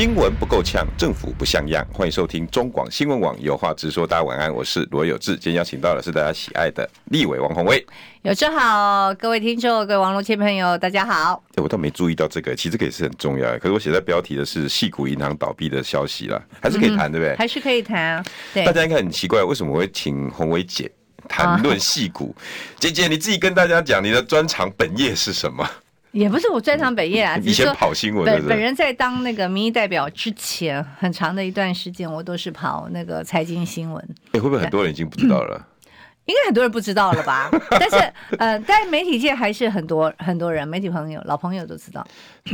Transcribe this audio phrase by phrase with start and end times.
[0.00, 1.86] 新闻不够呛，政府不像样。
[1.92, 4.06] 欢迎收听中广新闻网有话直说。
[4.06, 5.32] 大家晚安，我是罗有志。
[5.32, 7.86] 今天邀请到的是大家喜爱的立委王宏威。
[8.22, 11.44] 有志好，各位听众、各位网络亲朋友，大家好。
[11.56, 13.58] 我倒没注意到这个，其实这个也是很重要的。
[13.58, 17.36] 可是我写在标题的是矽谷银行倒闭的消息了，还是可以谈，对不对？
[17.36, 18.24] 还是可以谈啊。
[18.54, 20.90] 对，大家应该很奇怪，为什么我会请宏威姐
[21.28, 22.34] 谈论矽谷？
[22.78, 25.68] 姐姐，你自己跟大家讲，你的专长本业是什么？
[26.12, 28.24] 也不是我专长本业啊，以前跑新闻。
[28.24, 34.08] 本本人在当那个民意代表之前，很长的一段时间，我都是跑那个财经新闻。
[34.32, 35.66] 哎，会不会很多人已经不知道了？
[36.26, 37.50] 应该很多人不知道了吧？
[37.70, 37.96] 但是
[38.38, 42.06] 呃，在媒体界还是很多很多人，媒体朋友、老朋友都知道。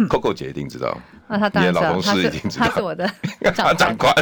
[0.08, 0.96] Coco 姐一定知道，
[1.28, 3.06] 那他当然知道，老同事一定知道，他是我的
[3.76, 4.14] 长官。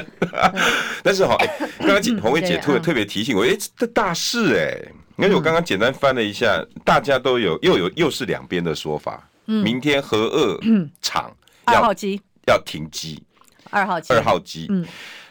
[1.04, 1.46] 但是哈，哎，
[1.80, 4.92] 刚刚鸿薇姐特特别提醒我，哎，这大事哎。
[5.16, 9.28] 因为我刚刚简单翻了一下，嗯、大家都有又有又是两边的说法。
[9.46, 10.58] 嗯、明天核二
[11.02, 11.30] 厂
[11.64, 13.22] 二号机要停机，
[13.68, 14.66] 二号机二号机。
[14.70, 14.86] 嗯，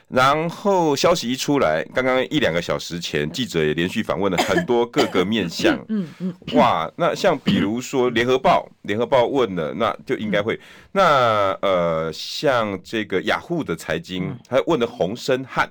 [0.07, 5.75] 然后消息一出来，刚刚一两个小时前，记者也连续访问了很多各个面向。
[5.89, 10.59] 嗯嗯，哇，那像比如说联合报，联合报问了，那就应该会。
[10.91, 15.67] 那呃，像这个雅虎的财经，还问了洪生汉，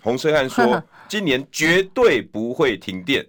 [0.00, 3.26] 洪生汉说 今年绝对不会停电。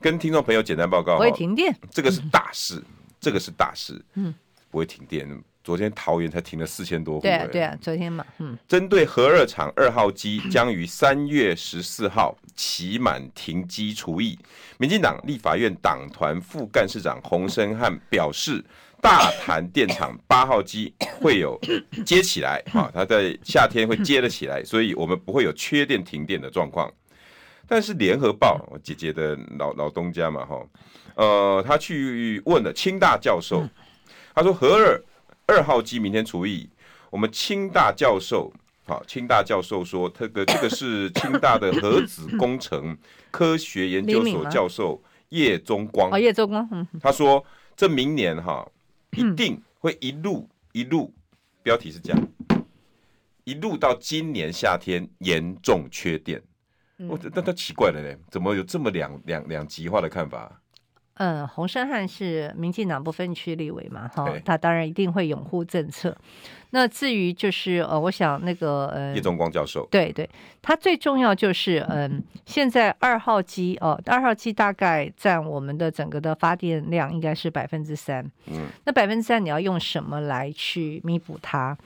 [0.00, 2.82] 跟听众朋友简单报告，不会停电，这个是大事，
[3.20, 4.34] 这个是大事，嗯，
[4.70, 5.28] 不会停电。
[5.64, 8.56] 昨天桃园才停了四千多户，对啊，对啊，昨天嘛，嗯。
[8.66, 14.38] 针对核二厂二号机将于三月十四号期满停机除役，
[14.78, 18.64] 民进党立法院党团副干事长洪申翰表示，
[19.02, 21.60] 大潭电厂八号机会有
[22.06, 26.90] 接起来，啊，他在夏天会接得起来，所以我们不会有缺电停电的状况。
[27.68, 30.66] 但是联合报，我姐姐的老老东家嘛，哈，
[31.14, 33.62] 呃，他去问了清大教授，
[34.34, 35.04] 他说核二
[35.46, 36.68] 二号机明天除役，
[37.10, 38.50] 我们清大教授，
[38.86, 42.96] 好，清大教授说，这个这个是清大的核子工程
[43.30, 47.44] 科学研究所教授叶宗光，叶宗光，他说
[47.76, 48.66] 这明年哈
[49.10, 51.12] 一定会一路一路，
[51.62, 52.28] 标题是这样，
[53.44, 56.42] 一路到今年夏天严重缺电。
[57.06, 60.60] 我这那他奇怪了呢，怎么有这么两两两极化的看法？
[61.14, 66.16] 嗯，洪胜汉是民进党不分区立委嘛，哈，他当然一定会拥护政策。
[66.70, 70.28] 那至于就是呃，我想那个呃，叶宗光教授，对对，
[70.62, 81.76] 他最重要就是嗯，现在二号机哦，二号机大概占我们的整个的发电量应该是百分之三，嗯，那百分之三你要用什么来去弥补它？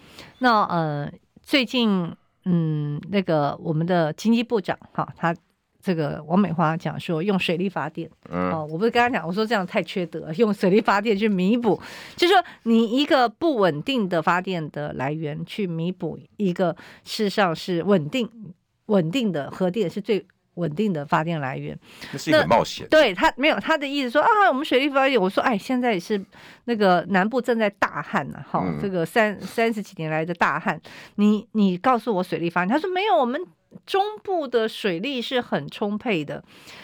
[0.41, 1.11] 那呃，
[1.43, 2.15] 最近。
[2.45, 5.35] 嗯，那个我们的经济部长哈，他
[5.81, 11.81] 这个王美花讲说用水力发电，嗯，哦，我不是跟他讲，我说这样太缺德，用水力发电去弥补，
[12.17, 18.29] 就是说你一个不稳定的发电的来源去弥补一个事实上是稳定
[18.87, 20.27] 稳定的核电是最。
[20.55, 21.79] 稳定的发电来源，
[22.13, 22.87] 那是一个冒险。
[22.89, 26.23] 对他没有他的意思说啊，我们水力发电，我说哎，现在也是
[26.65, 30.81] 那个南部正在大旱呢，哈，这个三三十几年来的大旱，
[31.15, 33.41] 你你告诉我水力发电，他说没有，我们
[33.87, 36.43] 中部的水利是很充沛的，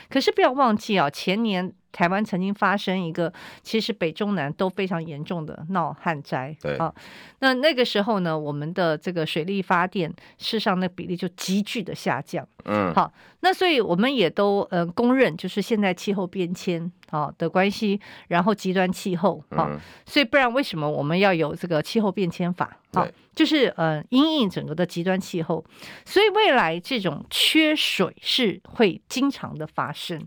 [0.09, 1.72] 可是不要忘记啊，前年。
[1.91, 3.32] 台湾曾经发生一个，
[3.62, 6.54] 其实北中南都非常严重的闹旱灾。
[6.60, 6.94] 对啊，
[7.41, 12.47] 那那个时候呢，我们的这个水力发电事实上那比例就急剧的下降。
[12.66, 13.10] 嗯，好，
[13.41, 22.76] 那所以我们也都呃公认，就是现在气候变迁啊的关系，然后极端气候啊，嗯、所以不然为什么我们要有这个气候变迁法？
[22.93, 25.65] 好，就是呃，因应整个的极端气候，
[26.04, 30.19] 所以未来这种缺水是会经常的发生。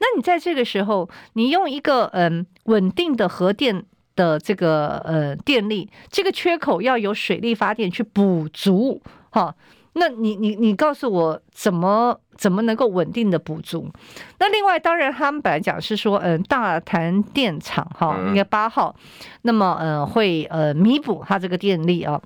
[0.00, 3.84] 那你在这个时候，你用一个嗯稳定的核电
[4.16, 9.54] 的这个呃电力，这个缺口要有水力发电去补足，哈。
[9.94, 13.88] 那你你你告诉我怎么怎么能够稳定的补足？
[14.38, 18.94] 那另外当然他们本来讲是说，嗯，大潭电厂哈，应该八号，
[19.42, 22.20] 那么嗯会呃弥补它这个电力啊。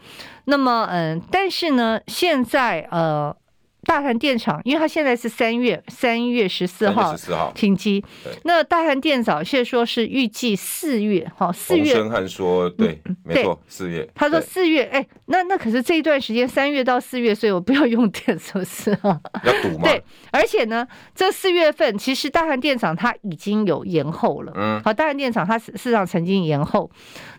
[0.47, 3.35] 那么嗯，但是呢，现在呃
[3.85, 7.15] 大韩电厂，因为它现在是三月三月十四号
[7.55, 8.05] 停机，
[8.45, 11.95] 那大韩电厂现在说是预计四月，哈，四月。
[11.95, 14.07] 洪申翰说，对，嗯、没错，四月。
[14.15, 19.19] 他说四月，哎，那那可是这一段时间，三月到四月，所以我不要用电，是不是啊？
[19.45, 19.85] 要堵吗？
[19.85, 20.03] 对，
[20.33, 26.91] 而且呢，这四月份其实大韩电厂它已经有延后了，嗯，好，大韩电厂它事实上曾经延后，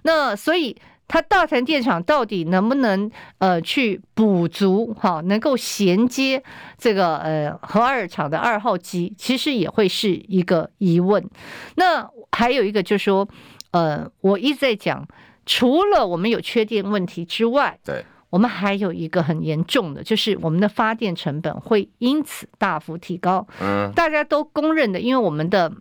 [0.03, 0.75] 那所以。
[1.09, 3.09] 它大潭电厂到底能不能
[3.39, 6.41] 呃去补足哈，能够衔接
[6.77, 11.27] 这个呃核二厂的二号机，其实也会是一个疑问。
[11.75, 13.27] 那还有一个就是说，
[13.71, 15.07] 呃，我一直在讲，
[15.47, 23.47] 除了我们有缺电问题之外，对，我们还有一个很严重的，就是我们的发电成本会因此大幅提高。
[23.59, 25.73] 嗯，大家都公认的，因为我们的。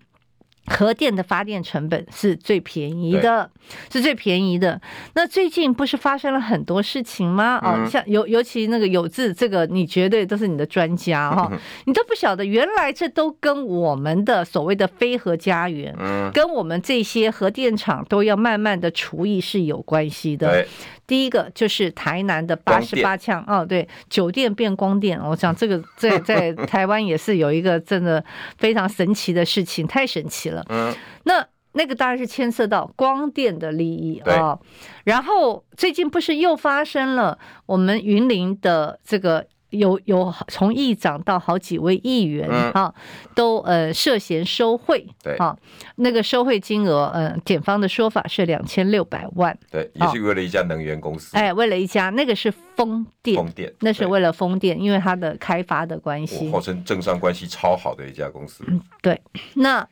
[0.69, 3.51] 核电的发电成本是最便宜的，
[3.93, 4.81] 是最便宜的。
[5.15, 7.59] 那最近不是发生了很多事情吗？
[7.63, 11.51] 哦，像尤尤其那个有志，这个你绝对都是你的专家哈，
[11.87, 15.95] 你都不晓得，原来这都跟我们的所谓的非核家园，
[16.33, 20.67] 跟我们这些核电厂都要慢慢的除役是有关系的。
[21.09, 28.25] 第一个就是台南的八十八枪哦，对，酒店变光电，我想这个 在在台湾也是有一个真的
[28.59, 30.65] 非常神奇的事情，太神奇了。
[30.69, 30.95] 嗯，
[31.25, 34.59] 那那个当然是牵涉到光电的利益啊。
[35.05, 39.47] 然后最近不是又发生了我们云林的这个。
[39.71, 42.95] 有有从议长到好几位议员啊，
[43.35, 45.37] 都呃涉嫌收贿，对。
[45.37, 45.57] 啊，
[45.97, 59.21] 那个收贿金额，呃，检方的说法是两千六百万，对，也是为了一家能源公司，哎，为了一家那个是风电，风电，那是为了风电，因为它的开发的关系，号称政商关系超好的一家公司，嗯，对，
[59.55, 59.87] 那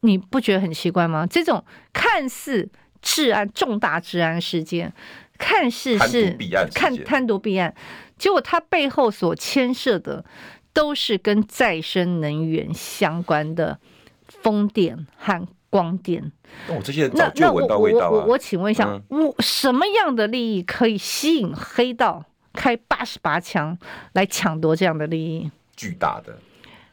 [0.00, 1.26] 你不觉得很奇怪吗？
[1.26, 2.68] 这种看似
[3.02, 4.92] 治安重大治安事件，
[5.36, 6.36] 看似是
[6.72, 7.74] 看贪渎弊案。
[8.18, 10.24] 结果它背后所牵涉的
[10.72, 13.78] 都是跟再生能源相关的
[14.26, 16.32] 风电和光电。
[16.68, 18.10] 哦，这些早就闻到味道了。
[18.10, 23.76] 我我我请问一下，我什么样的利益可以吸引黑道开八十八枪
[24.12, 25.50] 来抢夺这样的利益？
[25.76, 26.38] 巨大的。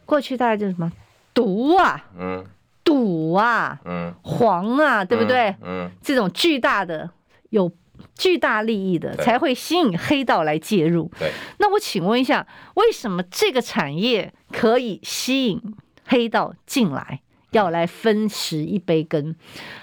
[0.04, 0.92] 过去大概就是什么
[1.32, 2.44] 毒啊，嗯，
[2.84, 5.56] 赌啊，嗯，黄啊，对不对？
[5.62, 7.08] 嗯，这种巨大的
[7.48, 7.72] 有。
[8.16, 11.10] 巨大利益的才会吸引黑道来介入。
[11.18, 15.60] 对，那我请问一下，为什么这个产业可以吸引
[16.06, 17.20] 黑道进来，
[17.50, 19.34] 要来分食一杯羹？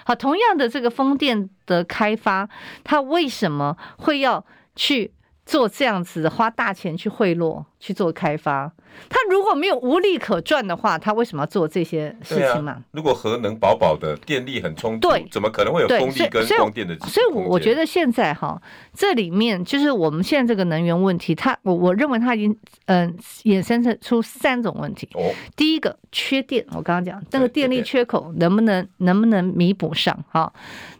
[0.05, 2.47] 好，同样的这个风电的开发，
[2.83, 4.45] 它为什么会要
[4.75, 5.11] 去
[5.45, 8.71] 做这样子，花大钱去贿赂去做开发？
[9.09, 12.73] 他如果没有无利可赚的话，他为什么要做这些事情嘛？
[12.73, 16.97] 啊、如果核能饱饱的，电力很充足，对，怎么可能会有风力跟光电的？
[17.07, 18.61] 所以，我我觉得现在哈，
[18.93, 22.55] 这里面就是我们现在这个能源问题，它我我认为它已经
[22.85, 23.13] 嗯、呃、
[23.43, 25.07] 衍生出三种问题。
[25.13, 30.21] 哦，第一个缺电，我刚刚讲那个电力缺口能不能能不能弥补上？
[30.29, 30.51] 哈，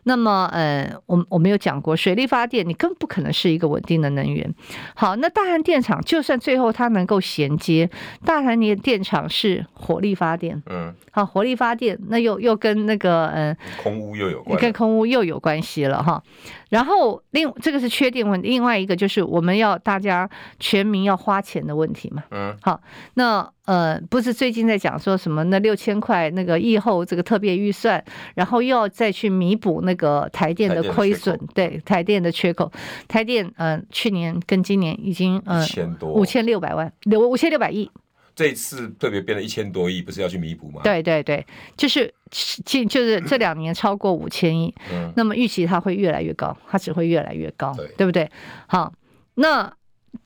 [0.04, 4.50] 那么呃，我我没有讲过水力发电，你根本不可能是一个稳定的能源。
[4.95, 7.89] 好，那大汉电厂就算最后它能够衔接。
[8.25, 16.21] 大潭的电厂是火力发电，嗯，好，火力发电，那又又跟那个嗯，空污又有关，跟空污又有关系了哈。
[16.71, 22.79] 然后另这个是缺电问题，另外一个就是我们要大家全民要花钱的问题嘛，嗯，好，
[23.15, 28.01] 那呃不是最近在讲说什么那六千块那个疫后这个特别预算，
[28.35, 32.71] 然后又要再去弥补那个台电的亏损，对台电的缺口，
[33.09, 35.62] 台电嗯、呃、去年跟今年已经嗯
[36.01, 37.91] 五千六百万六五千六百亿。
[38.41, 40.81] 这一次特别变了一千多亿，不是要去弥补吗？
[40.83, 41.45] 对对对，
[41.77, 42.12] 就是
[42.65, 48.27] 近就是这两年超过五千亿，嗯，那么预期它会越来越高，它只会越来越高，对，对不对？
[48.65, 48.91] 好，
[49.36, 49.71] 那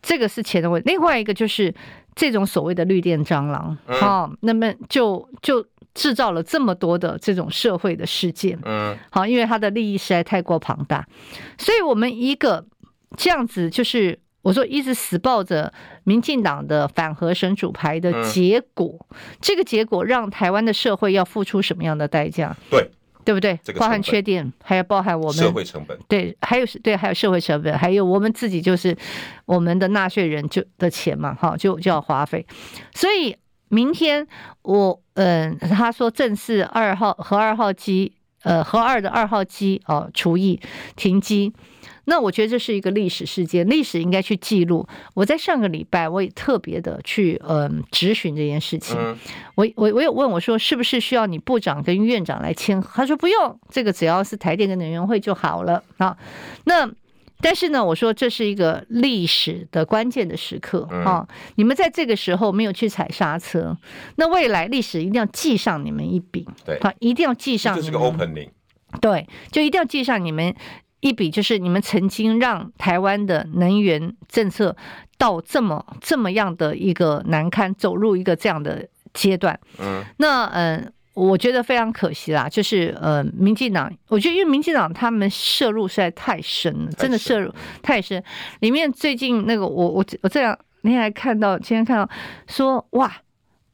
[0.02, 0.90] 这个是钱的问题。
[0.90, 1.76] 另外一个就是
[2.16, 11.06] 这种所谓的绿电蟑螂，好，嗯，那么就就制造了这么多的这种社会的事件，嗯，好，因为它的利益实在太过庞大，
[11.58, 12.66] 所以我们一个
[13.18, 14.18] 这样子就是。
[14.46, 15.74] 我说一直死抱着
[16.04, 22.56] 民进党的反核神主牌的结果，嗯、这个结果让台湾的社会要付出什么样的代价？
[22.70, 22.88] 对，
[23.24, 23.60] 对不对？
[23.80, 25.98] 包含缺电，还要包含我们社会成本。
[26.08, 28.96] 对，还有对，还有社会成本，还有我们自己就是
[29.46, 32.46] 我们的纳税人就的钱嘛，哈，就就要花费。
[32.94, 33.36] 所以
[33.70, 34.28] 明天
[34.62, 40.62] 我嗯，他说正式二号和二号机，呃，和二的二号机哦，除役
[40.96, 41.52] 停机。
[42.06, 44.88] 那我觉得这是一个历史事件，历史应该去记录。
[45.14, 48.98] 我在上个礼拜我也特别的去嗯质询这件事情，
[49.56, 52.82] 我我我有问我说是不是需要你部长跟院长来签？
[52.94, 56.18] 他说不用，这个只要是台电跟能源会就好了啊。
[56.66, 56.90] 那
[57.42, 61.28] 但是呢，我说这是一个历史的关键的时刻啊！
[61.56, 63.78] 你们在这个时候没有去踩刹车，
[64.16, 66.48] 那未来历史一定要记上你们一笔。
[66.66, 67.76] 对，好，一定要记上。
[67.76, 68.50] 这是个 opening。
[69.02, 70.56] 对，就一定要记上你们
[71.08, 74.76] 一笔，就是你们曾经让台湾的能源政策
[75.18, 79.60] 到这么这么样的一个难堪，走入一个这样的阶段。
[79.80, 80.92] 嗯，那嗯。
[81.16, 87.50] 我觉得非常可惜啦，就是呃，民进党，我觉得因为民进党他们涉入实在太深了，真的涉入
[87.82, 88.22] 太深。
[88.60, 92.10] 里面最近那个我我我这样那天还看到，今天看到
[92.48, 93.10] 说哇，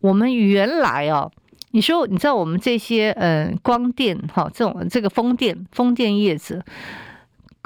[0.01, 1.31] 我们原来哦，
[1.71, 6.63] 你说你知道我们这些呃光电哈这种这个风电风电业者，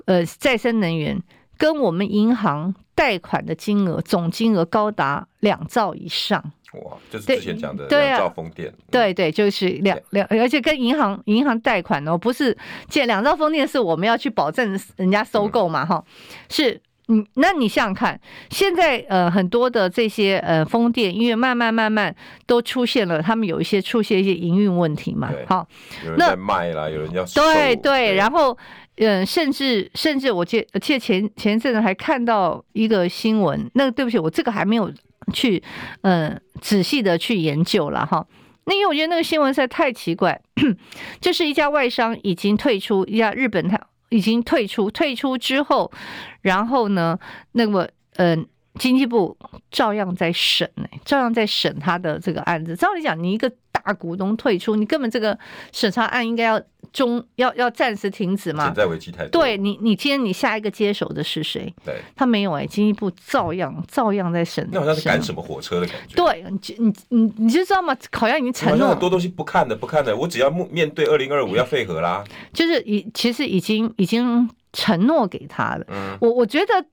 [0.06, 1.22] 呃再生能源
[1.58, 6.44] 跟我们银行贷款的金额总金额高达两兆以上。
[6.74, 12.58] 哇，就是之前讲的两兆风电，对、啊嗯、对对，就是两两，而且跟银行银行贷款哦，不是
[12.90, 16.12] 借两兆风电是我们要去保证人家收购嘛哈、嗯，
[16.50, 18.20] 是嗯，那你想想看，
[18.50, 25.68] 现在呃很多的这些呃风电，因为慢慢慢慢都出现了，他们有一些出现一些营运问题嘛，好，
[26.04, 28.58] 有人在卖啦，有人要收对对，然后
[28.98, 34.92] 嗯、呃，甚至甚至我记记得前前一阵子还看到一个新闻，那个对不起，我这个还没有。
[35.34, 35.64] 去，
[36.02, 38.24] 嗯，仔细的去研究了哈。
[38.66, 40.40] 那因为我觉得那个新闻实在太奇怪，
[41.20, 43.76] 就是一家外商已经退出，一家日本他
[44.10, 45.92] 已经退出，退出之后，
[46.42, 47.20] 然后呢，
[47.54, 48.48] 那么，嗯，
[48.79, 49.38] 经济部
[49.72, 50.70] 照样在审，
[51.03, 52.75] 照样在审他的这个案子。
[52.75, 53.51] 照理讲，你一个。
[53.84, 55.38] 大股东退出，你根本这个
[55.72, 56.60] 审查案应该要
[56.94, 58.65] 中要要暂时停止嘛？
[58.65, 59.39] 潜在危机太多。
[59.41, 61.72] 对你，你今天你下一个接手的是谁？
[61.86, 64.67] 对，他没有哎、欸，经济部照样照样在审。
[64.72, 66.15] 那好像是赶什么火车的感觉。
[66.15, 67.96] 对，你你你你就知道吗？
[68.13, 72.24] 好像已经承诺很多东西不看的不看的，我只要面对二零二五要废核啦。
[72.53, 75.86] 就是已其实已经已经承诺给他了。
[75.89, 76.86] 嗯，我我觉得。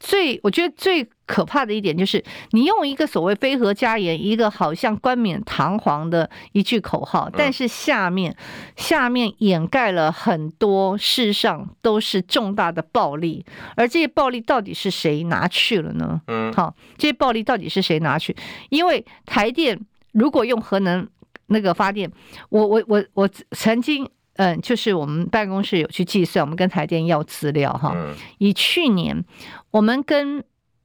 [0.00, 8.34] 最我觉得最可怕的一点就是，你用一个所谓“非核家园”，一个好像冠冕堂皇的一句口号，但是下面
[8.76, 13.44] 下面掩盖了很多，事实上都是重大的暴力。
[13.76, 16.20] 而这些暴力到底是谁拿去了呢？
[16.28, 18.34] 嗯，好，这些暴力到底是谁拿去？
[18.70, 19.78] 因为台电
[20.12, 21.06] 如果用核能
[21.46, 22.10] 那个发电，
[22.48, 24.08] 我我我我曾经。
[24.38, 27.92] 嗯，就是我们办公室有去计算，我们跟台电要资料哈。
[28.38, 29.24] 以去年
[29.72, 30.44] 我们跟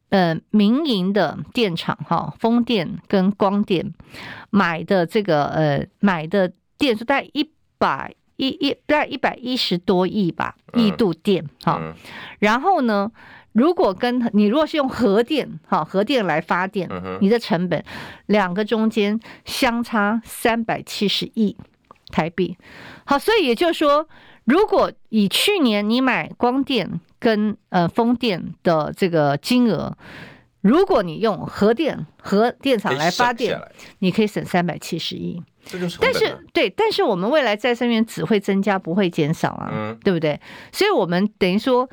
[0.10, 3.93] 呃民营的电厂哈，风电跟光电
[4.50, 11.79] 买的这个呃买的电是大概一百一一大概一百一十多亿吧，亿度电哈。
[12.39, 13.12] 然后呢，
[13.51, 16.89] 如果跟你如果是用核电哈核电来发电，
[17.22, 17.86] 你的成本
[18.25, 21.55] 两个中间相差三百七十亿。
[22.13, 22.55] 台币，
[23.03, 24.08] 好，所以也就是说，
[24.46, 29.98] 如果以去年你买光电跟呃风电的这个金额，
[30.62, 33.60] 如果你用核电核电厂来发电，
[34.00, 35.41] 你可以省三百七十亿。
[36.00, 40.39] 但是对，但是我们未来再生源只会增加，不会减少啊，嗯，对不对？
[40.72, 41.89] 所以我们等于说。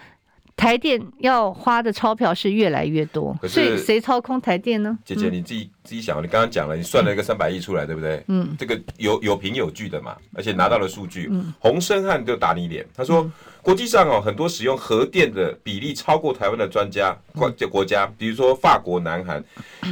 [0.61, 4.99] 台电要花的钞票是越来越多，所以谁操控台电呢？
[5.07, 8.23] 姐姐，你自己、嗯、自己想，你刚刚讲了，你算了一个三百亿出来，对不对？
[8.29, 11.29] 嗯，这个有有凭有据的嘛，而且拿到了数据。
[11.31, 19.43] 嗯，洪申翰就打你脸，他说、嗯、国际上哦，很多使用核电的比例超过台湾的专家国国家，比如说法国、南韩，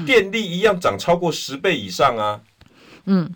[0.05, 2.39] 电力一样涨超过十倍以上啊。
[3.07, 3.33] 嗯，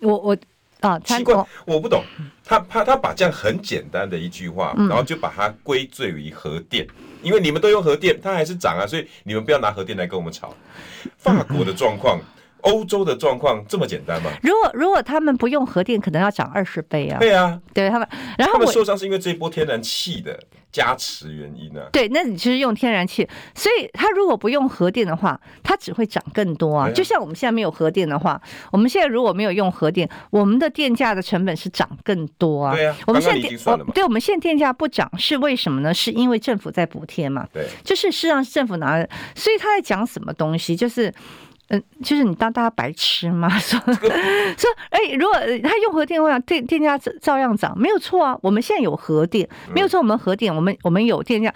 [0.00, 0.36] 我我。
[0.80, 2.04] 啊，奇怪，我不懂，
[2.46, 6.86] 他他他把这样很简单的一句话，然后就把它归罪于核电，
[7.20, 10.54] 因为你们都用核电，它还是涨啊，所以你们不要拿核电来跟我们吵。
[11.18, 12.20] 法国的状况。
[12.66, 14.30] 欧洲的状况这么简单吗？
[14.42, 17.18] 如果如果他们不用核电，可能要涨二十倍啊！
[17.18, 20.38] 对啊，对他们，然后他们受伤是因为这一波天然气的
[20.72, 21.88] 加持原因呢、啊？
[21.92, 26.90] 对，那你其实用天然气，所以它如果不用核电的话，它只会涨更多啊！
[26.90, 28.40] 就像我们现在没有核电的话，
[28.72, 32.74] 我们现在如果没有用核电，我们的电价的成本是涨更多啊！
[32.74, 33.58] 对啊，我们现在电，
[33.94, 35.94] 对，我们现在电价不涨是为什么呢？
[35.94, 37.46] 是因为政府在补贴嘛？
[37.52, 38.98] 对，就是实际上政府拿，
[39.34, 40.74] 所以他在讲什么东西？
[40.74, 41.12] 就是。
[41.68, 43.48] 嗯，就是你当大家白痴吗？
[43.58, 48.38] 说 说，哎、欸，如果他用核电电电价照样涨，没有错啊。
[48.42, 49.98] 我们现在有核电，没有错。
[49.98, 51.52] 我们核电，我们我们有电价，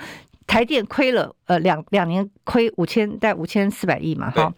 [0.46, 4.52] 台电亏了，呃，两两年亏五千，在五千四百亿嘛，哈。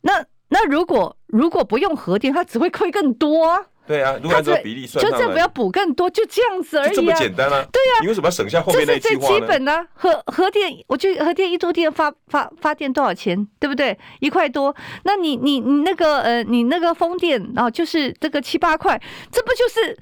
[0.00, 3.66] 那那如果如果不用核电，它只会亏更多啊。
[3.88, 6.92] 对啊，如果按照比例算，就政府要补更多，就这样子而已啊。
[6.94, 7.64] 这么简单啊？
[7.72, 9.20] 对啊，你为什么要省下后面那句话呢？
[9.20, 13.98] 这是最基本的核核电，我觉得核电一度电发发发电多少钱，对不对？
[14.20, 14.76] 一块多。
[15.04, 19.00] 那你你你那个呃，你那个风电啊，就是这个七八块，
[19.32, 19.96] 这不就是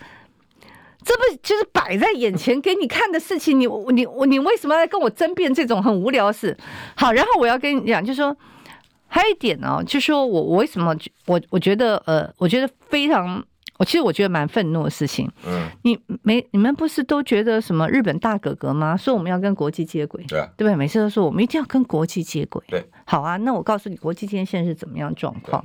[1.04, 3.60] 这不就是摆在眼前给你看的事情？
[3.60, 6.56] 你你你你为什么要跟我争辩这种很无聊的事？
[6.96, 8.36] 好，然后我要跟你讲，就是说
[9.06, 10.92] 还有一点呢、哦，就是说我我为什么
[11.26, 13.44] 我我觉得呃，我觉得非常。
[13.78, 15.30] 我其实我觉得蛮愤怒的事情。
[15.46, 18.96] 嗯，你没你们不是都觉得什么日本大哥哥吗？
[18.96, 20.76] 说我们要跟国际接轨，对啊，对不对？
[20.76, 22.62] 每次都说我们一定要跟国际接轨。
[22.68, 25.64] 对，好啊，那我告诉你，国际今天现在是怎么样状况？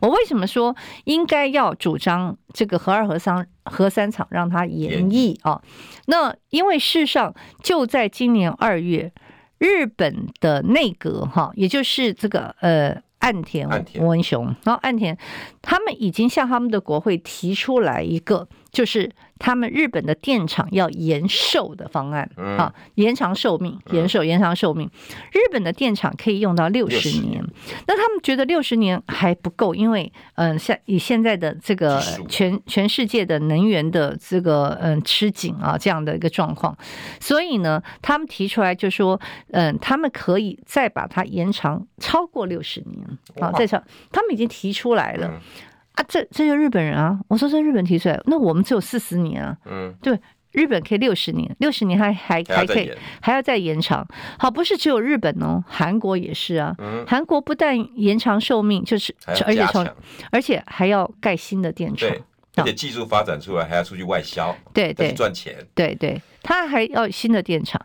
[0.00, 0.74] 我为什么说
[1.04, 5.60] 应该要主张这个核二核三核三厂让它延役啊？
[6.06, 9.12] 那因为事实上就在今年二月，
[9.58, 13.02] 日本的内阁哈，也就是这个呃。
[13.20, 15.16] 岸田文雄，然后岸田
[15.62, 19.10] 他们已经向他们的国会提出来一个，就是。
[19.42, 24.86] 他们日本的电厂要延寿的方案，啊，延长寿命，延寿延长寿命。
[25.32, 27.42] 日本的电厂可以用到六十年，
[27.86, 31.98] 那他们觉得六十年还不够，因为嗯，像以现在的这个
[32.28, 36.76] 全全世界的能源的这个嗯吃紧啊这样的一个状况，
[37.18, 39.18] 所以呢，他们提出来就说，
[39.52, 43.08] 嗯，他们可以再把它延长超过六十年。
[43.40, 45.40] 啊，再长，他们已经提出来了。
[46.00, 47.20] 啊，这这就日本人啊！
[47.28, 49.54] 我说这日本提出来，那我们只有四十年啊。
[49.66, 50.18] 嗯，对，
[50.52, 52.90] 日本可以六十年，六十年还还还可以，
[53.20, 54.06] 还要再延长。
[54.38, 56.74] 好，不是只有日本哦，韩国也是啊。
[56.78, 59.86] 嗯，韩国不但延长寿命，就是而且从
[60.30, 62.08] 而且还要盖新的电厂，
[62.56, 65.54] 而且技术发展出来还要出去外销，对对，赚钱。
[65.74, 67.78] 对对，他还要新的电厂，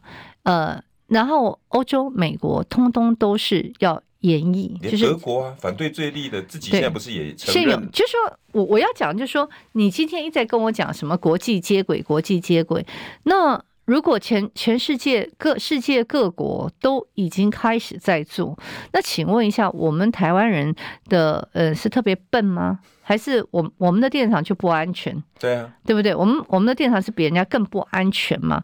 [0.44, 4.02] 呃，然后欧洲、美国通通都是要。
[4.22, 7.90] 演绎就是德国啊，反对最厉的，自己现在不是也承认？
[7.92, 12.86] 就是说我我要讲，就是说你今天一再跟我讲什么国际接轨，国际接轨，
[13.24, 18.58] 那如果全全世界各世界各国都已经开始在做，
[18.94, 20.74] 那请问一下，我们台湾人
[21.08, 22.80] 的呃是特别笨吗？
[23.08, 25.16] 还是我我们的电厂就不安全？
[25.40, 26.16] 对啊，对不对？
[26.16, 28.64] 我们我们的电厂是比人家更不安全嘛？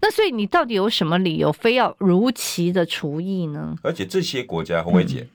[0.00, 3.76] 那所以你到底有什么理由非要如期的除役呢？
[3.82, 5.28] 而且这些国家，红伟姐，嗯、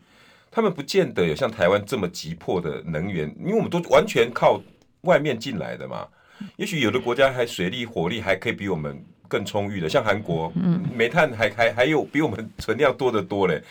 [0.50, 4.60] 他们不见得有像台湾这么急迫的能源，因为我们都完全靠
[5.01, 6.08] 外面进来的嘛。
[6.56, 13.62] 也许有的国家还水力火力还可以比我们更充裕的，像韩国，嗯，煤炭还还还有比我们存量多得多嘞。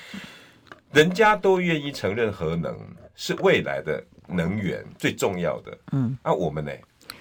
[0.92, 2.78] 人家都愿意承认核能
[3.16, 4.04] 是未来的。
[4.28, 6.72] 能源最重要的，嗯，啊，我们呢？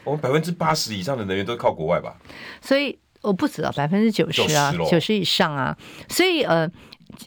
[0.04, 2.16] 我们百分之八十以上的能源都是靠国外吧？
[2.62, 5.78] 所以我不知道百分之九十啊，九十以上啊。
[6.10, 6.70] 所以呃，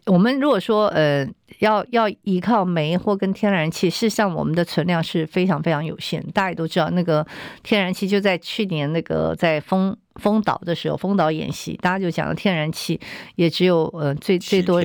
[0.07, 1.27] 我们如果说呃
[1.59, 6.23] 要要依靠煤或跟天然气，事实上我们的存量是非常非常有限。
[6.33, 7.27] 大家也都知道，那个
[7.63, 9.97] 天然气就在去年那个在封。
[10.17, 13.01] 封岛的时候，封岛演习，大家就讲了天然气
[13.37, 14.83] 也只有呃最最多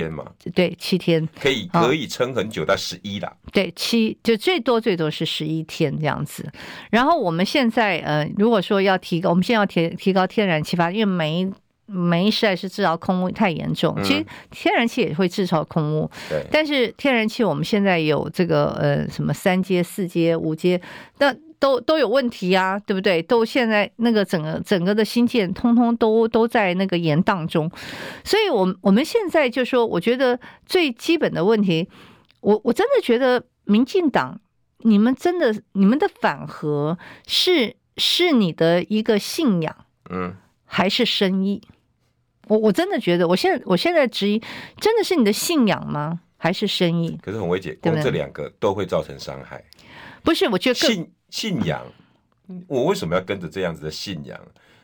[0.54, 6.50] 对七天可以可以撑很久到十一啦，对七就最多最多是十一天这样子。
[6.90, 11.52] 然后我们现在呃如果说要提高，我们现在要提提高天然气吧，因为煤
[11.86, 13.96] 煤实在是制造空污太严重。
[14.02, 16.44] 其实天然气也会制造空污，对。
[16.50, 20.80] 但是天然气我们现在有这个呃什么三阶、四阶、五阶，
[21.18, 21.34] 那。
[21.58, 23.22] 都都有问题啊，对不对？
[23.22, 27.68] 都现在那个整个整个的新建，通通都都在那个延宕中，
[28.22, 31.88] 所以，我我们现在就说，我觉得最基本的问题，
[32.42, 34.38] 我我真的觉得，民进党，
[34.80, 39.74] 你们真的，你们的反核是是你的一个信仰，
[40.10, 40.34] 嗯，
[40.66, 41.62] 还是生意？
[42.46, 44.42] 我我真的觉得，我现在我现在质疑，
[44.80, 46.20] 真的是你的信仰吗？
[46.36, 47.18] 还是生意？
[47.22, 49.62] 可是鸿薇姐，光这两个都会造成伤害。
[50.22, 51.10] 不是，我觉得信。
[51.28, 51.84] 信仰，
[52.68, 54.40] 我为什么要跟着这样子的信仰？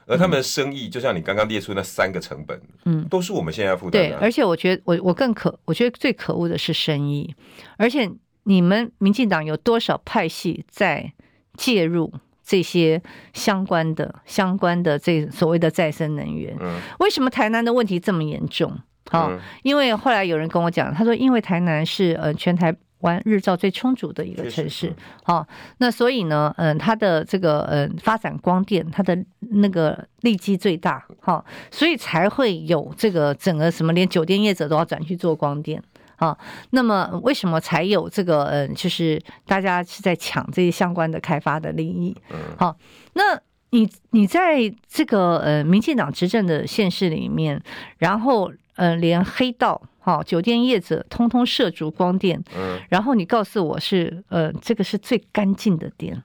[0.07, 4.09] 而他们的生意，就像你刚刚列出那三个成本，嗯，都是我们现在要负担的。
[4.09, 7.33] 对，而且我觉得，我我更可，我觉得最可恶的是生意。
[7.77, 8.11] 而且
[8.43, 11.13] 你们民进党有多少派系在
[11.57, 12.13] 介入
[12.45, 13.01] 这些
[13.33, 16.57] 相关的、相关的这所谓的再生能源？
[16.61, 18.79] 嗯，为什么台南的问题这么严重？
[19.11, 22.75] 好，嗯，因为后来有人跟我讲，他说，因为台南是呃全台。
[23.03, 25.45] 湾日照最充足的一个城市，好，
[25.79, 35.83] 那所以呢，嗯，它的这个嗯发展光电，它的那个利基最大，好，所以才会有这个整个什么，连酒店业者都要转去做光电，
[36.23, 36.39] 好，
[36.71, 42.17] 那么为什么才有这个嗯，就是大家是在抢这些相关的开发的利益，
[42.57, 42.77] 好，
[43.15, 43.37] 那
[43.71, 47.61] 你你在这个呃民进党执政的县市里面，
[47.99, 49.83] 然后呃连黑道。
[50.05, 56.21] 哈，酒店业者通通涉足光电，嗯，然后你告诉我是，呃，这个是最干净的电。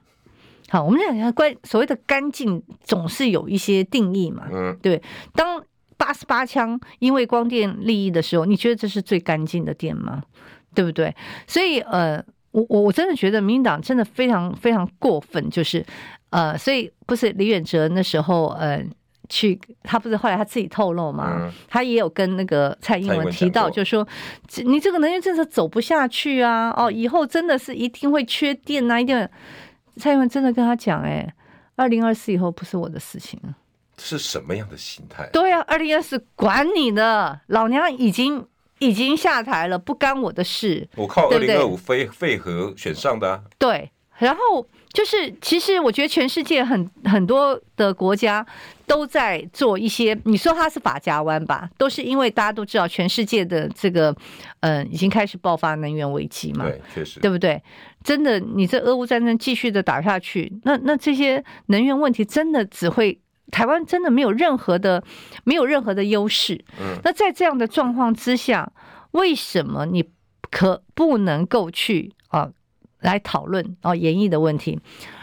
[0.68, 5.00] 好，我们讲讲关所谓的干净，总是有一些定义嘛，嗯，对。
[5.32, 5.62] 当
[5.98, 10.22] 八十八枪因为光电利益的时候，你觉得这是最干净的电吗？
[10.74, 11.14] 对不对？
[11.46, 15.84] 所以，呃，我我我真的觉得民进党真的非常非常过分，就是
[16.30, 18.82] 呃，所以不是李远哲那时候，呃，
[19.28, 24.06] 去他不是后来他自己透露嘛，嗯、他也有跟那个蔡英文提到，就说
[24.64, 29.28] 你这个能源政策走不下去啊，哦，以后真的是一定会缺电啊，一定。
[29.96, 31.28] 蔡英文真的跟他讲，哎，
[31.74, 33.40] 二零二四以后不是我的事情。
[33.98, 35.28] 是什么样的心态？
[35.32, 38.46] 对啊，二零二四管你呢，老娘已经
[38.78, 40.88] 已经下台了，不干我的事。
[40.96, 43.42] 我靠二零二五非废核选上的啊。
[43.58, 48.46] 对，然后就是，其实我觉得全世界很很多的国家
[48.86, 54.10] 都在做一些，你说它是法家湾吧，都是因为大家都知道全世界的这个，
[54.60, 56.64] 嗯、呃，已经开始爆发能源危机嘛。
[56.64, 57.60] 对，确实，对不对？
[58.04, 63.18] 真的，你这俄乌战争继续的打下去，那那这些能源问题真的只会。
[63.50, 65.02] 台湾真的没有任何的，
[65.44, 66.64] 没有任何的优势。
[66.80, 68.72] 嗯，那在这样的状况之下，
[69.12, 70.10] 为什么你
[70.50, 72.50] 可不能够去啊
[73.00, 74.80] 来讨论啊研议的问题？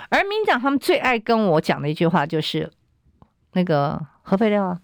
[0.09, 2.71] 而民进党他们最爱跟我讲的一句话就是
[3.53, 4.79] 那个核废料啊，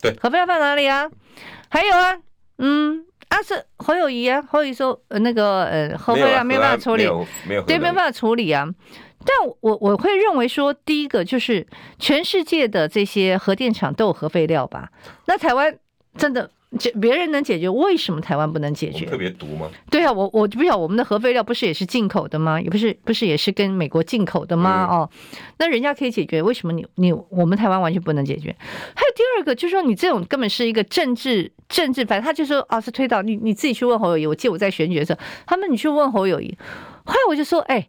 [0.00, 1.10] 对，核废料放哪里啊？
[1.68, 2.18] 还有啊，
[2.58, 7.04] 嗯，啊是侯友宜啊，侯友宜说呃那个呃核废料没有办法处理，
[7.46, 8.66] 没有对，没有办法处理啊。
[9.24, 11.66] 但我我会认为说，第一个就是
[11.98, 14.90] 全世界的这些核电厂都有核废料吧？
[15.26, 15.78] 那台湾
[16.16, 19.06] 真的解别人能解决，为什么台湾不能解决？
[19.06, 19.68] 特别毒吗？
[19.90, 22.60] 对啊，我我就不晓得我们的核废料不是也是进口的吗？
[22.60, 24.88] 也不是不是也是跟美国进口的吗？
[24.90, 25.10] 嗯、哦，
[25.58, 28.54] 那人家可以解决，为什么你你我们台湾完全不能解决？
[28.94, 34.26] 还有第二个就是说，你这种根本是一个政治政治，反正他就说啊是推导，你你自己去问侯友谊。
[34.26, 36.56] 我记得我在选举的时候，他们你去问侯友谊，
[37.04, 37.88] 后来我就说哎。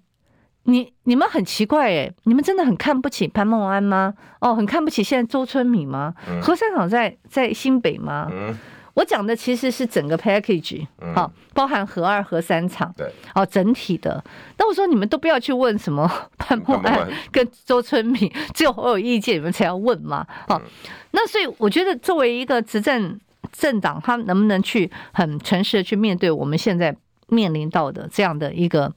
[0.66, 4.14] 你你们很奇怪诶，你们真的很看不起潘孟安吗？
[4.40, 6.14] 哦，很看不起现在周春米吗？
[6.30, 8.30] 嗯、核三厂在在新北吗？
[8.32, 8.58] 嗯、
[8.94, 14.24] 我讲的其实是整个 package，好、嗯哦，包含核二、核三厂，对，哦，整体的。
[14.58, 20.26] 那我说你们都不要去问什么潘孟安跟周春米，只有我有意见，你们才要问嘛。
[20.48, 20.72] 好、哦，嗯、
[21.12, 23.20] 那所以我觉得作为一个执政
[23.52, 26.96] 政党，他能不能去很诚实的去面对我们现在？
[27.34, 28.94] 面临到的这样的一个，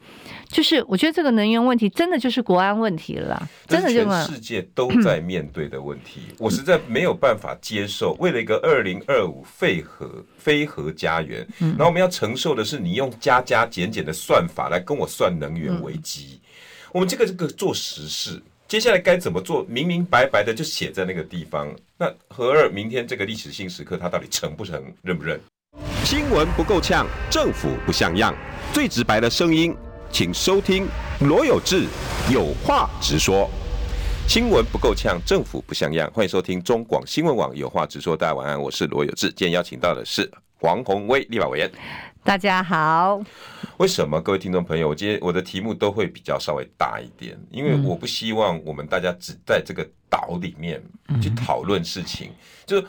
[0.49, 8.14] 就是我觉得这个能源问题真的就是国安问题了啦，真的就全世界都在面对的问题，我实在没有办法接受。
[8.20, 16.40] 为了一个二零二五废核非核家园，然后我们要承受的是你用加加减减的算法来跟我算能源危机。
[16.92, 21.75] 我们这个这个做实事，接下来该怎么做，明明白白的就写在那个地方。
[21.99, 25.38] 那核二明天这个历史性时刻，他到底成不成，认不认？
[26.06, 28.32] 新闻不够呛，政府不像样，
[28.72, 29.76] 最直白的声音，
[30.08, 30.86] 请收听
[31.22, 31.88] 罗有志
[32.30, 33.50] 有话直说。
[34.28, 38.16] 新闻不够呛，政府不像样，欢迎收听中广新闻网有话直说。
[38.16, 39.26] 大家晚安，我是罗有志。
[39.30, 41.68] 今天邀请到的是黄宏威立法委员。
[42.22, 43.20] 大家好。
[43.78, 47.36] 为什么各位听众朋友，我今天我的题目都会比较稍微大一点？
[47.50, 50.80] 因为我不希望我们大家只在这个岛里面
[51.20, 52.86] 去讨论事情，嗯、就是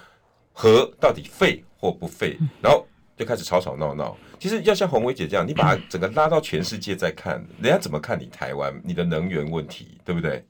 [0.53, 2.85] 核到底废或不废，然后。
[3.17, 4.15] 就开始吵吵闹闹。
[4.39, 8.73] 其实要像红薇姐这样，你把它 整个拉到全世界再看，人家怎么看你台湾？
[8.83, 10.45] 你的能源问题，对不对？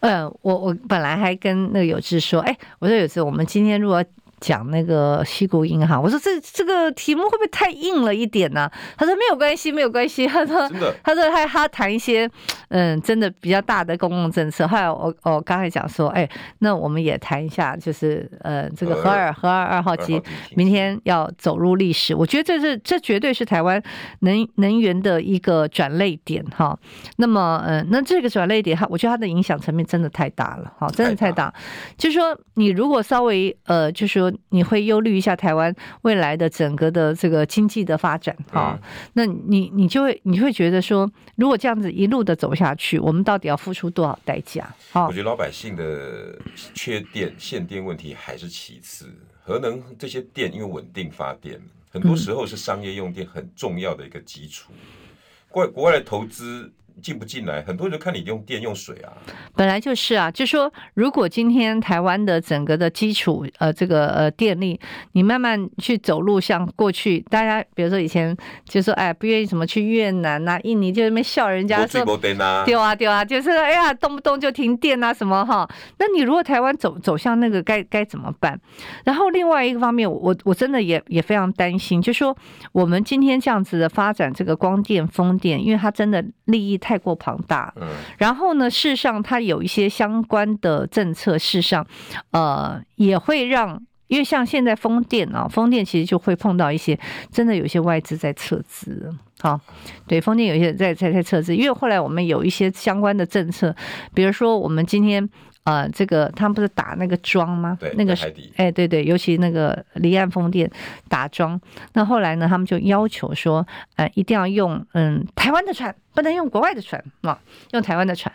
[0.00, 4.02] 呃，我我本来还跟那个有志说，哎，我说有志，我们今天如果。
[4.44, 8.72] 讲那个西谷银行，我说这这个题目会不会太硬了一点呢、啊？
[8.94, 10.26] 他说没有关系，没有关系。
[10.26, 12.30] 他说，的他说他他谈一些
[12.68, 14.68] 嗯，真的比较大的公共政策。
[14.68, 16.28] 后来我我刚才讲说，哎，
[16.58, 20.20] 那我们也谈一下，就是呃，这个核二核二二号机
[20.54, 22.14] 明天要走入历史。
[22.14, 23.82] 我觉得这是这绝对是台湾
[24.20, 26.78] 能能源的一个转类点哈。
[27.16, 31.24] 那么嗯、呃，那这个转类点，哈，我觉得它的影响层面真的太大了，哈，真的太大。
[31.24, 31.54] 太大
[31.96, 34.33] 就是说，你如果稍微呃，就是说。
[34.50, 38.78] 你会忧虑一下台湾未来的整个的这个经济的发展啊？
[39.14, 44.66] 那你你就会你会觉得说，如果这样子一路的走下去，我们到底要付出多少代价？
[44.92, 46.38] 我觉得老百姓的
[46.74, 49.06] 缺电限电问题还是其次，
[49.42, 54.72] 核能这些电因为稳定发电，很多时候是商业用电很重要的一个基础。
[55.48, 56.72] 国国外的投资。
[57.02, 59.12] 进不进来，很多人看你用电用水啊。
[59.54, 64.78] 本来就是啊，就说如果今天台湾的整个的基础呃这个呃电力，
[65.12, 72.32] 你慢慢去走路，像过去大家比如说以前就说哎不愿意什么去越南呐、啊、印尼，就那边笑人家说对
[72.74, 75.68] 啊对啊，就是哎呀动不动就停电啊什么哈。
[75.98, 78.60] 那你如果台湾走走向那个该该怎么办？
[79.04, 82.36] 然后另外一个方面，我我真的也也非常担心，就说
[82.72, 86.78] 我们今天这样子的发展这个光电风电，因为它真的利益。
[86.84, 91.86] 太过庞大，嗯，然后呢，事实上，它有一些相关的政策，事实上，
[92.32, 96.98] 呃，也会让因为像现在风电啊，风电其实就会碰到一些
[97.32, 99.58] 真的有些外资在撤资，好，
[100.06, 103.74] 对，风电有些在在在撤资，因为后来我们有一些相关的政策，
[104.12, 105.26] 比如说我们今天
[105.64, 107.76] 呃，这个他们不是打那个桩吗？
[107.80, 110.70] 对，那个是哎，对对，尤其那个离岸风电
[111.08, 111.58] 打桩，
[111.94, 117.40] 那后来呢，他们就要求说，呃，一定要用嗯台湾的船，不能用国外的船啊，
[117.72, 118.34] 用台湾的船，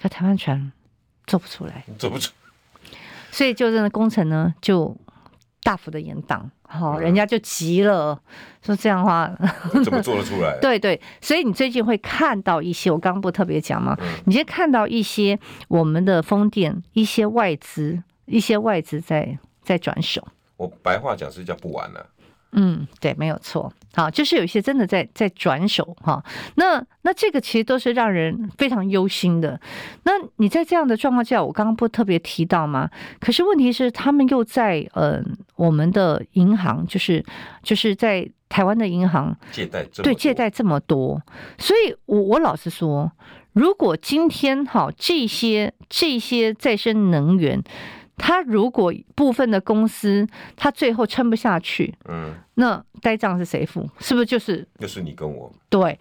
[0.00, 0.72] 可台湾船
[1.26, 2.32] 做不出来，做不出。
[3.32, 4.96] 所以就这个工程呢，就
[5.64, 8.16] 大幅的延档，好，人家就急了，
[8.62, 9.28] 说这样的话
[9.82, 10.56] 怎么做得出来？
[10.62, 13.98] 对对，所以你最近会看到一些，我刚刚不特别讲吗？
[14.26, 15.36] 你先看到一些
[15.68, 20.22] 我们的风电，一些外资，一些外资在在转手。
[20.56, 22.06] 我白话讲是叫不玩了。
[22.54, 23.72] 嗯，对，没有错。
[23.96, 26.20] 好，就是有一些真的在在转手哈。
[26.56, 29.60] 那那这个其实都是让人非常忧心的。
[30.02, 32.90] 那你在这样的状况下，我刚刚不特别提到吗？
[33.20, 35.22] 可是问题是，他们又在呃
[35.54, 37.24] 我们的银行，就是
[37.62, 41.22] 就是在台湾的银行借贷，对借贷这么多。
[41.58, 43.12] 所以我我老实说，
[43.52, 47.62] 如果今天哈这些这些再生能源。
[48.16, 53.88] 他如果部分的公司他最后撑不下去，嗯，那呆账是谁付？
[53.98, 55.52] 是不是就是就是你跟我？
[55.68, 55.98] 对，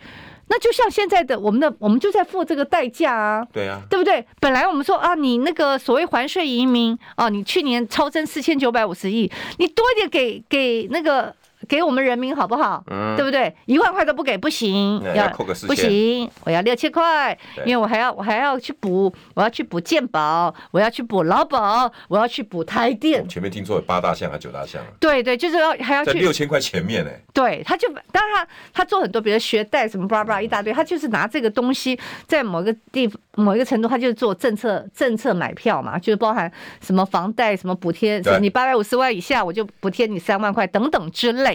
[0.47, 4.25] 那就像现在的我们的，我们就在付这个代价啊，对啊，对不对？
[4.39, 11.35] 本来我们说啊，你那个所谓还税移民啊，你去年超增四千九百五十亿，你多一点给给那个。
[11.67, 12.83] 给我们人民好不好？
[12.89, 13.53] 嗯，对不对？
[13.65, 23.27] 一万块都不给不行，要扣个四千，不行，我要六千块，因为我还要我还要去补，我要去补健保，我要去补劳保，我要去补台电。
[23.27, 24.81] 前面听说有八大项还是九大项？
[24.99, 27.11] 对对，就是要还要去六千块前面呢。
[27.33, 41.52] 对，他就当然他他做很多，比如学贷什么巴拉巴拉一大堆，他就是拿这个东西在某个地某一个程度，他就是做政策政策买票嘛，就是包含什么房贷什么补贴，你八百五十万以下我就补贴你三万块等等之类。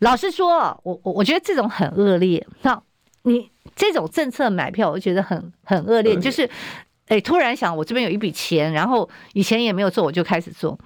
[0.00, 2.46] 老实说，我我我觉得这种很恶劣。
[2.62, 2.80] 那
[3.22, 6.16] 你这种政策买票，我觉得很很恶劣。
[6.16, 6.48] 就是，
[7.08, 10.78] 哎，突然想我这边有一笔钱，然后以前也没有做，我就开始做。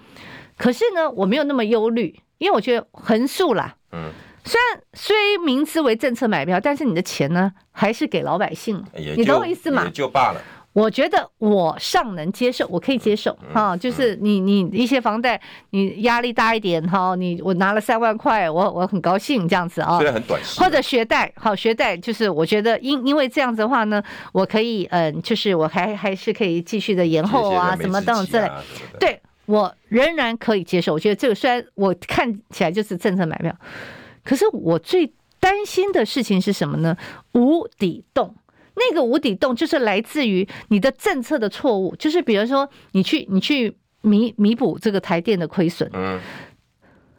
[0.56, 3.76] 可是呢，我没有那么忧虑，因为我觉得横竖啦。
[3.92, 4.10] 嗯。
[4.46, 8.84] 虽然虽名之为政策买票，但是你的钱呢，还是给老百姓。
[9.16, 9.84] 你懂我意思吗？
[9.86, 10.40] 也就罢了。
[10.74, 28.50] 我觉得我尚能接受，我可以接受哈，就是你你一些房贷，你压力大一点哈，你我拿了三万块，我我很高兴这样子啊，虽然很短期，或者学贷，好学贷就是我觉得因因为这样子的话呢，我可以嗯，就是我还还是可以继续的延后啊，什么等等之类，
[28.98, 30.92] 对我仍然可以接受。
[30.92, 33.56] 我觉得这个虽然我看起来就是政策买票，
[34.24, 36.96] 可是我最担心的事情是什么呢？
[37.34, 38.34] 无底洞。
[38.76, 46.20] 那个无底洞就是来自于你的政策的错误，就是比如说你去你去弥弥补这个台电的亏损，嗯，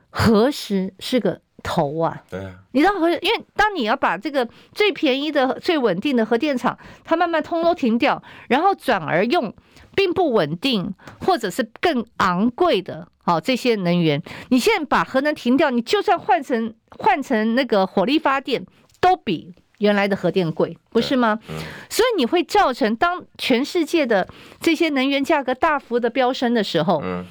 [0.09, 2.21] 何时是个头啊？
[2.29, 3.09] 对啊，你知道何？
[3.09, 9.53] 因为当你要把这个最便宜的、最稳定的核电厂，它慢慢通都停掉，然后转而用
[9.95, 18.65] 并不稳定或者是更昂贵的好这些能源，你现在把核能停掉，你就算换成换成那个火力发电，
[18.99, 19.55] 都比。
[19.79, 21.39] 原来的核电贵，不是吗？
[21.49, 21.55] 嗯。
[21.89, 24.27] 所以你会造成，当全世界的
[24.59, 27.25] 这些能源价格大幅的飙升的时候，嗯，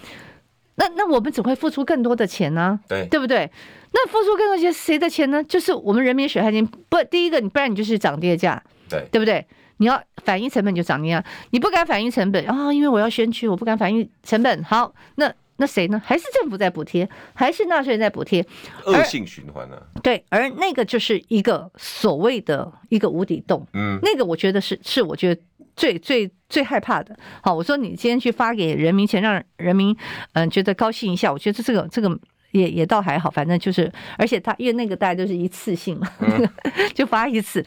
[0.77, 2.79] 那那我们只会付出更多的钱呢？
[2.89, 3.51] 对，对不对？
[3.93, 5.43] 那付出更多钱谁的钱呢？
[5.45, 6.67] 就是我们人民血汗钱。
[6.67, 9.47] 不，第一个，你不然你就是涨跌价，对，对不对？
[9.77, 14.63] 你要反映成本就涨跌价，你不敢反映成本啊，因为我要选举，我不敢反映成本。
[14.65, 15.33] 好，那。
[15.57, 16.03] 那谁呢？
[16.05, 18.45] 还是政府在补贴，还是纳税人在补贴？
[18.87, 19.81] 恶性循环呢？
[20.03, 23.65] 对，而那个就是一个所谓的一个无底洞。
[23.73, 25.41] 嗯，那个我觉得是是我觉得
[25.77, 27.17] 最最最害怕的。
[27.41, 29.97] 好，我说你今天去发给人民钱，让人民
[30.33, 32.19] 嗯觉得高兴一下，我觉得这个这个
[32.51, 36.49] 也也倒还好，反正就是，而且他因为那个大家都是一次性嘛，嗯、
[36.95, 37.65] 就发一次。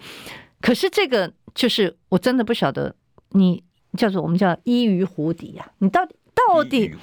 [0.60, 2.94] 可是这个就是我真的不晓得，
[3.30, 3.64] 你
[3.96, 6.14] 叫做我们叫依于湖底呀、啊，你到底？
[6.48, 6.94] 到底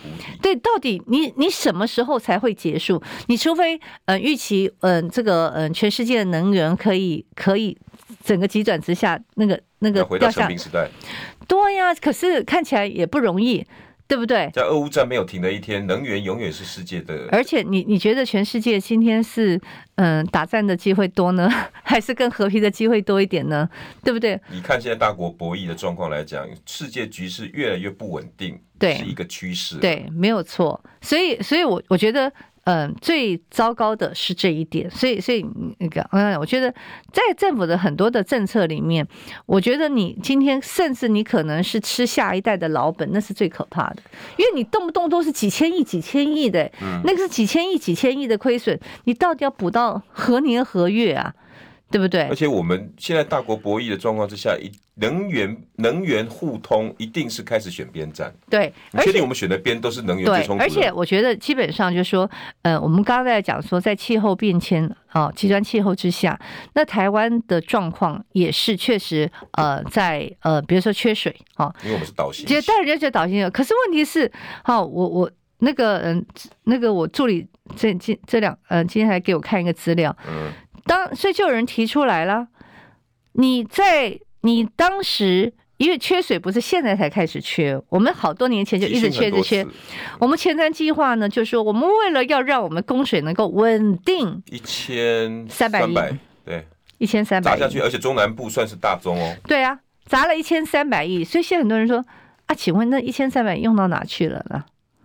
[0.40, 3.02] 对，到底你你什么时候才会结束？
[3.26, 7.76] 你除非呃预期嗯、呃、这个嗯、呃、全世界的能源可以可以
[8.22, 10.88] 整个急转直下，那个那个回到成平时代，
[11.48, 13.66] 对呀，可是看起来也不容易。
[14.06, 14.50] 对不对？
[14.52, 17.26] 在俄乌战没有停的一天，能源永远是世界的。
[17.30, 19.60] 而且你，你你觉得全世界今天是
[19.96, 21.48] 嗯打战的机会多呢，
[21.82, 23.68] 还是更和平的机会多一点呢？
[24.02, 24.38] 对不对？
[24.50, 29.78] 你看现在大国博弈的状况来讲，世界局势越来越不稳定，对，是一个趋势。
[29.78, 30.78] 对，没有错。
[31.00, 32.30] 所以，所以我我觉得
[32.64, 35.44] 嗯，最糟糕的是这一点，所以，所以
[35.78, 36.70] 那个，嗯，我觉得
[37.12, 39.06] 在政府的很多的政策里面，
[39.44, 43.96] 我觉得你今天甚至你可能是吃下一代的老本，那是最可怕的，
[44.38, 46.70] 因为你动不动都是几千亿、几千亿的，
[47.04, 51.34] 那个是几千亿、几千亿的亏损，你到底要补到何年何月啊？
[51.94, 52.22] 对不对？
[52.22, 58.34] 而且我们现在大国博弈的状况之下，一能源能源互通，一定是开始选边站。
[58.50, 60.64] 对，你确定我们选的边都是能源最充足的？
[60.64, 62.28] 而且我觉得基本上就是说，
[62.62, 66.36] 呃，我们刚刚在讲说，在气候变迁啊、极端气候之下，
[66.72, 74.28] 那台湾的状况也是确实呃，在呃，比如说缺水啊，因为我们是岛型，其实当然就觉得岛型，可是问题是，
[74.64, 76.26] 好，我我那个嗯，
[76.64, 80.50] 那个我助理这这这两呃，今天还给我看一个资料，嗯。
[80.84, 82.48] 当所以就有人提出来了，
[83.32, 89.66] 你在你当时因为缺水不是现在才开始缺，我们好多年前就一直缺一直缺。
[90.18, 95.94] 我们前瞻计划呢，就是说我们为了要让我们供水能够稳定，一千三百亿，
[96.44, 96.66] 对，
[96.98, 99.36] 一千三百砸下去，而且中南部算是大宗哦。
[99.48, 102.04] 对啊，砸了一千三百亿，所以现在很多人说
[102.46, 104.64] 啊，请问那一千三百亿用到哪去了呢？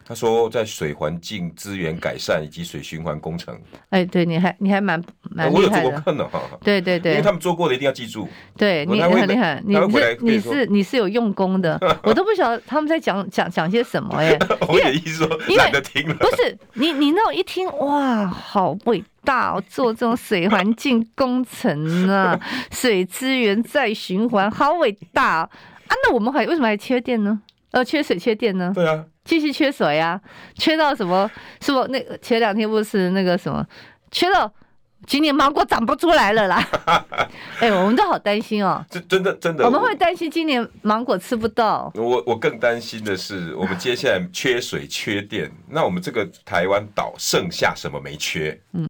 [0.10, 3.56] 他说，在水环境资源改善以及水循环工程。
[3.90, 6.28] 哎，对，你还你还蛮蛮我有做过课呢，
[6.64, 8.28] 对对对，因为他们做过的一定要记住。
[8.58, 14.36] 对你很厉害，你是你是你是有用功的， 我都不晓得他们在讲讲讲些什么哎。
[14.68, 16.16] 我也意思说懒得听了。
[16.16, 22.40] 不是你你那种一听哇，好伟大哦，做这种水环境工程啊，
[22.74, 25.50] 水资源再循环，好伟大啊！
[26.04, 27.40] 那我们还为什么还缺电呢？
[27.72, 28.72] 呃，缺水缺电呢？
[28.74, 29.06] 对啊。
[29.26, 30.20] 继续缺水呀，
[30.56, 31.30] 缺到什么？
[31.62, 33.64] 是不那个前两天不是那个什么，
[34.10, 34.52] 缺到
[35.06, 36.68] 今年芒果长不出来了啦。
[37.62, 38.84] 哎，我们都好担心哦。
[38.90, 41.92] 这真的真的，我们会担心今年芒果吃不到。
[41.94, 48.60] 我我更担心的是，我们接下来缺水缺电，那我们这个台湾岛剩下什么没缺？
[48.74, 48.88] 嗯，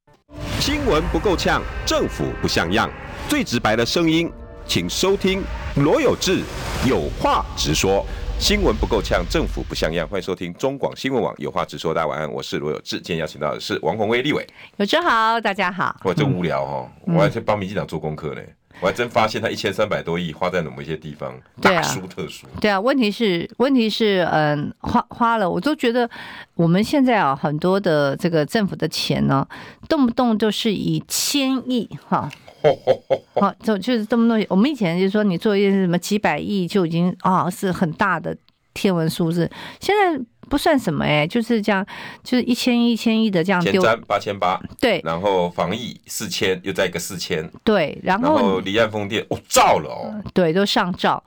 [0.62, 2.90] 新闻不够呛，政府不像样，
[3.28, 4.32] 最直白的声音，
[4.66, 5.44] 请收听
[5.76, 6.44] 罗有志
[6.88, 8.06] 有话直说。
[8.40, 10.08] 新闻不够呛，政府不像样。
[10.08, 11.94] 欢迎收听中广新闻网，有话直说。
[11.94, 12.96] 大家晚安，我是罗有志。
[12.96, 14.48] 今天邀请到的是王宏威立委。
[14.78, 15.96] 有志好，大家好。
[16.06, 18.42] 我真无聊哦，嗯、我还在帮民进党做功课呢。
[18.80, 22.48] 我还真发现他一千三百多亿花在某一些地方，大殊特殊。
[22.62, 26.10] 对啊，问题是问题是，嗯，花花了，我都觉得
[26.56, 29.46] 我们现在啊，很多的这个政府的钱呢，
[29.90, 32.32] 动不动就是以千亿哈。
[33.40, 34.46] 好，就就是这么多。
[34.50, 38.36] 我们以前就是说，你做一件什么几百亿就已经啊、哦，是很大的
[38.74, 39.50] 天文数字。
[39.80, 41.86] 现在不算什么哎，就是这样，
[42.24, 43.82] 就是一千亿、一千亿的这样丢。
[43.82, 45.02] 前瞻八千八，对。
[45.04, 47.98] 然后防疫四千，又再一个四千，对。
[48.04, 51.24] 然后，然后离岸风电哦，照了哦，对，都上照。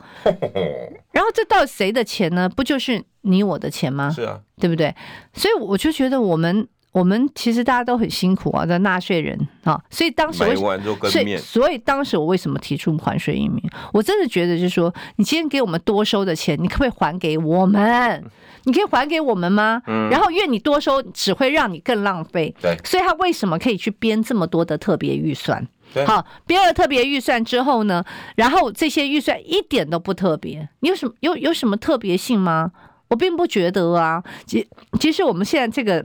[1.12, 2.48] 然后这到底谁的钱呢？
[2.48, 4.10] 不就是你我的钱吗？
[4.10, 4.94] 是啊，对不对？
[5.32, 6.68] 所以我就觉得我们。
[6.92, 10.78] 我们其实大家都很辛苦啊，的纳税人啊，所以当时我
[11.08, 13.62] 所以所以当时我为什么提出还税移民？
[13.94, 18.22] 我真的觉得就是说，你今天给我们多收的钱，你可不可以还给我们？
[18.64, 19.80] 你可以还给我们吗？
[19.86, 20.10] 嗯。
[20.10, 22.54] 然后因为你多收，只会让你更浪费。
[22.60, 22.76] 对。
[22.84, 25.66] 所以他为什么可以去编这么多的特别预算？
[25.94, 26.04] 对。
[26.04, 28.04] 好，编了特别预算之后呢，
[28.36, 32.70] 然后这些预算一点都不特别，你有什么有有什么特别性吗？
[33.08, 34.22] 我并不觉得啊。
[34.44, 34.68] 其
[35.00, 36.04] 其实我们现在这个。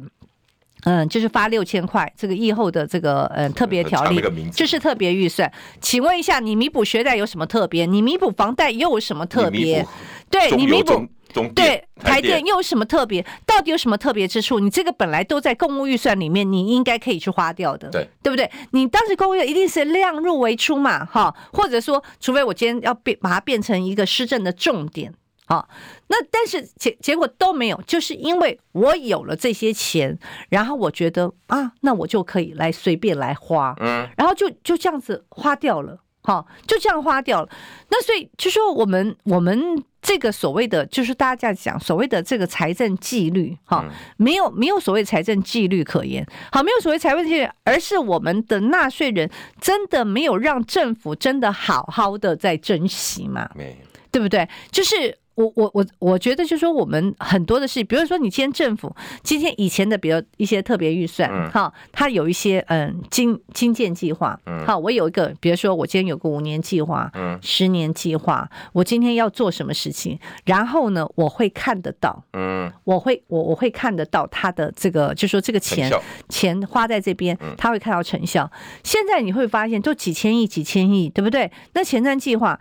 [0.87, 4.21] 嗯，就是发六千块，这个疫后的这个嗯特别条例，
[4.53, 5.51] 这是特别预算。
[5.81, 7.85] 请问一下，你弥补学贷有什么特别？
[7.85, 9.85] 你弥补房贷又有什么特别？
[10.29, 11.05] 对你弥补
[11.53, 13.21] 对台电又有什么特别？
[13.45, 14.61] 到底有什么特别之处？
[14.61, 18.49] 你这个本来都在公务预算里面，你应该可以去花掉的，对对不对？
[18.71, 25.13] 你当时公务一定是量入为出嘛，哈，或者说，除非我今天要变把它变成一个施政的重点。
[25.49, 25.69] 好，
[26.07, 37.49] 那但是结结果都没有，就是因为我有了这些钱，然后我觉得啊，那我就可以来随便来花，嗯，然后就就这样子花掉了，好，就这样花掉了。
[37.89, 43.85] 那所以就说我们我们这个所谓的，就是大家讲所谓的这个财政纪律，哈，
[44.17, 49.31] 没有没有所谓财政纪律可言，好，没有所谓财政纪律，而是我们的纳税人
[49.61, 53.49] 真的没有让政府真的好好的在珍惜嘛？
[53.55, 53.77] 没，
[54.11, 54.45] 对不对？
[54.69, 55.17] 就是。
[55.37, 75.91] 我我我我觉得就是说，我们很多的事，比如说你今天政府今天以前的，比如一些特别预算，哈，它有一些嗯经经建计划，好，我有一个，比如说我今天有个五年计划，嗯，十年计划，我今天要做什么事情，然后呢，我会看得到，嗯，我会我我会看得到他的这个，就是说这个钱
[76.29, 78.51] 钱花在这边，他会看到成效。
[78.83, 81.51] 现在你会发现，都几千亿几千亿，对不对？
[81.73, 82.59] 那前瞻计划，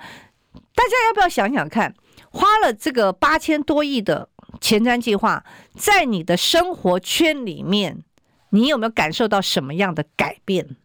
[0.74, 1.94] 大家要不要想想看？
[2.36, 4.28] 花了这个八千多亿的
[4.60, 5.42] 前瞻计划，
[5.74, 8.02] 在你的生活圈里面，
[8.50, 10.76] 你有没有感受到什么样的改变？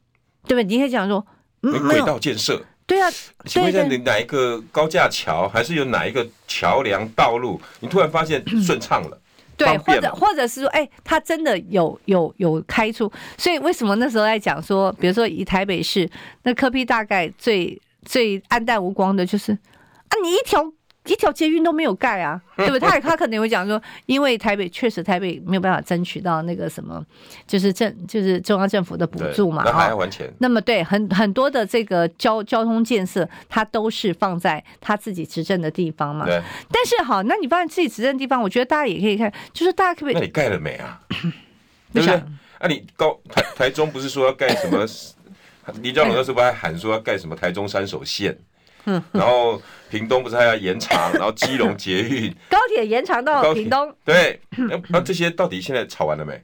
[0.47, 0.63] 对不对？
[0.63, 1.25] 你可以讲说，
[1.63, 3.09] 嗯，轨道建设，对啊，
[3.45, 9.19] 请问一下，你哪一个高架桥，还是有哪一个桥梁道路，你突然发现顺畅了？
[9.57, 16.09] 对，或者或者是说，哎，他真的有有有开出，所以为什么那时候在讲说，比如说以台北市，
[16.43, 20.71] 那柯 P 大概最最黯淡无光的就是啊，你一条。
[21.05, 22.87] 一条捷运都没有盖啊， 对不对？
[22.87, 27.03] 他他可能会讲说，因为台北确实台北没有办法争取到那个什么，
[27.47, 30.31] 就是政就是中央政府的补助嘛，那还要还钱。
[30.37, 36.25] 那么对，很很多的这个交交通建设，它都是放在他自己执政的地方嘛。
[36.25, 36.41] 对。
[36.71, 40.13] 但是好，那你放在自己执政的地方，我觉得大家也可以看，就是大家可不可以？
[40.15, 40.99] 那你盖了没啊？
[41.93, 42.23] 对不对？
[42.59, 44.85] 那、啊、你高台台中不是说要盖什么？
[45.81, 48.37] 李佳龙那时候不还喊说要盖什么台中三手线？
[49.11, 56.41] 然后屏东不是还要延长，然后基隆捷运 高铁延长到屏东，对，那那这些到底现在吵完了没？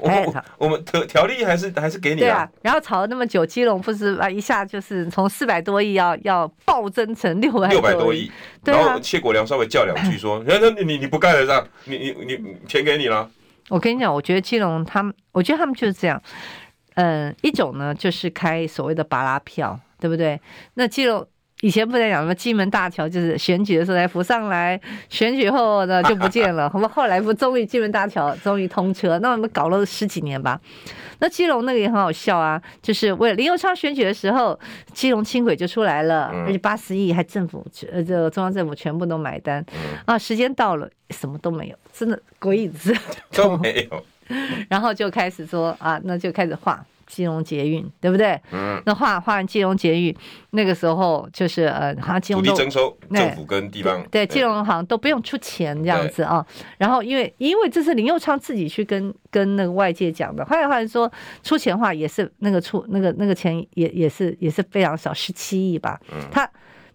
[0.00, 2.22] 我我们条条例还是还是给你啊。
[2.22, 8.30] 对啊，然后吵了那么久，基隆不是啊一下就是从四百多亿要要暴增成六百六百多亿，
[8.64, 13.28] 然后谢国良稍微叫两句说， 那那你你你不盖了这样，你你你钱给你了。
[13.70, 16.22] 我跟你讲，我觉得基隆他们，我觉得他们就是这样，
[16.94, 20.40] 嗯，一种呢就是开所谓的拔拉票，对不对？
[20.74, 21.26] 那基隆。
[21.60, 26.70] 以前不在讲什么金门大桥，就是选举的时候才浮上来，选举后呢就不见了。
[26.72, 30.60] 我 们后来不终于金门大桥终于通车，那我们搞了十几年吧。
[31.20, 34.58] 那基隆那个也很好笑啊，就是为了林佑昌选举的时候，
[34.92, 39.64] 基隆轻轨就出来了，而且八十亿还政府呃这个中央政府全部都买单
[40.04, 40.16] 啊。
[40.16, 42.96] 时间到了，什么都没有，真的鬼影子
[43.32, 44.04] 都没有。
[44.70, 46.84] 然后就开始说啊，那就开始画。
[47.08, 48.40] 基隆捷运对不对？
[48.52, 50.14] 嗯，那画画完基隆捷运，
[50.50, 56.46] 那个时候就是呃，好像金融土地征收，政府跟地方对，对基隆好像都不用出钱这样子啊。
[56.76, 61.10] 然后因为因为这是林佑昌自己去跟跟那个外界讲的，后来话说
[61.42, 65.98] 出钱的话也是那个出那个那个钱也也是也是非常少，十七亿吧。
[66.12, 66.48] 嗯，他。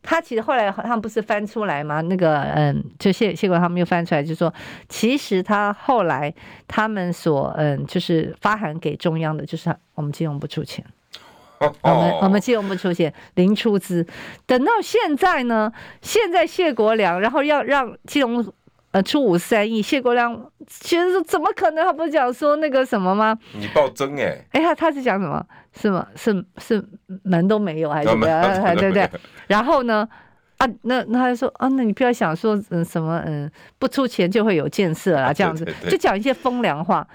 [0.04, 2.01] 他其实后来他们不是翻出来吗？
[2.01, 4.54] 那个嗯，就谢谢国他们又翻出来，就说
[4.88, 6.32] 其实他后来
[6.68, 10.86] 他们所嗯，就是发函给中央的，就是我们金融不出钱，
[11.60, 14.06] 我们我们金融不出钱，零出资。
[14.45, 18.54] 等到现在呢，现在谢国梁然后要让基隆。
[18.94, 21.84] 呃，出五三亿，谢国梁其实说怎么可能？
[21.84, 23.36] 他不是讲说那个什么吗？
[23.54, 24.38] 你暴增哎！
[24.52, 25.44] 哎、欸，他他是讲什么？
[25.76, 26.08] 是吗？
[26.16, 26.84] 是是
[27.24, 28.41] 门都没有还是怎么样？
[28.78, 29.10] 对不对？
[29.48, 30.08] 然后呢？
[30.58, 37.06] 啊，那那他就说啊，那你不要想说嗯什么嗯不出钱就会有建设啊，这样子就讲一些风凉话。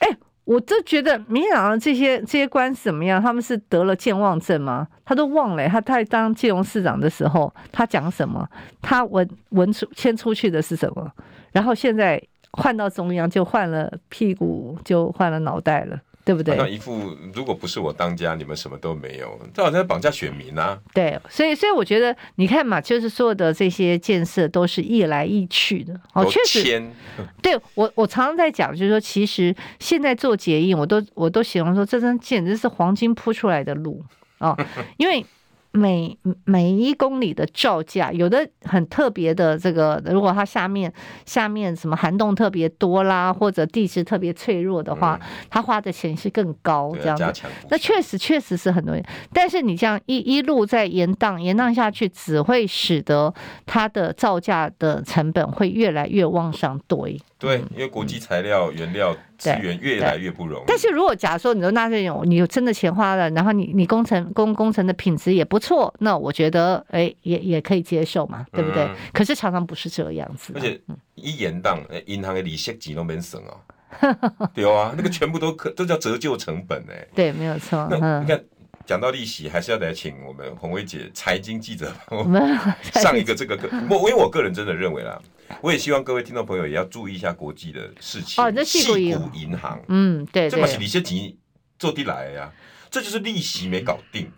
[0.00, 3.22] 哎、欸，我就觉得民进党这些这些官司怎么样？
[3.22, 4.88] 他们是得了健忘症吗？
[5.04, 8.46] 他都忘了、欸，他他当金融市长的时候，他讲什么？
[8.82, 11.10] 他文文出签出去的是什么？
[11.58, 16.54] 然后现在换到中央，就换了屁股，就换了脑袋了，对不对？
[16.56, 20.78] 那一副如果不是我当家，你们什么都没有，这好像在绑架选民啊！
[20.94, 26.80] 对，所以所以我觉得，你看嘛，就是所有的这些建设都是一来一去的哦，确实。
[27.42, 34.00] 对我我常常在讲，就是说，其实现在做捷运，我都我都形容说，这真简直是黄金铺出来的路。
[34.38, 34.56] 哦，
[34.98, 35.26] 因为
[35.70, 40.92] 每每一公里的造价，有的很特别的这个，如果它下面
[41.26, 47.42] 下面什么涵洞特别多啦，或者地质特别脆弱的话，它花的钱是更高这样子。
[47.70, 48.96] 那确实确实是很多，
[49.32, 53.32] 但是你这样一一路在延宕延宕下去，只会使得
[53.66, 57.20] 它的造价的成本会越来越往上堆。
[57.38, 59.14] 对，因为国际材料原料。
[59.38, 60.64] 资源越来越不容易。
[60.66, 68.82] 但是如果假如说你说纳税人，你有真的钱花了，然后你你工程工工程的品质也不错，那我觉得哎也也可以接受嘛，对不对？
[68.82, 70.52] 嗯、可是常常不是这样子。
[70.56, 70.78] 而且
[71.14, 73.56] 一延宕，银行的利息几都没省哦。
[74.52, 77.06] 对啊，那个全部都可都叫折旧成本哎。
[77.14, 77.88] 对，没有错。
[77.90, 78.38] 那你看
[78.84, 82.58] 讲到利息，还是要来请我们红薇姐财经记者我 们
[82.92, 83.68] 上一个这个课。
[83.88, 85.18] 我因为我个人真的认为啦。
[85.60, 88.42] 我也希望各位听众朋友也要注意一下国际的事情。
[88.42, 91.34] 哦，这矽谷银行，嗯，对，这嘛是利息钱
[91.78, 92.52] 做地来呀，
[92.90, 94.30] 这就是利息没搞定。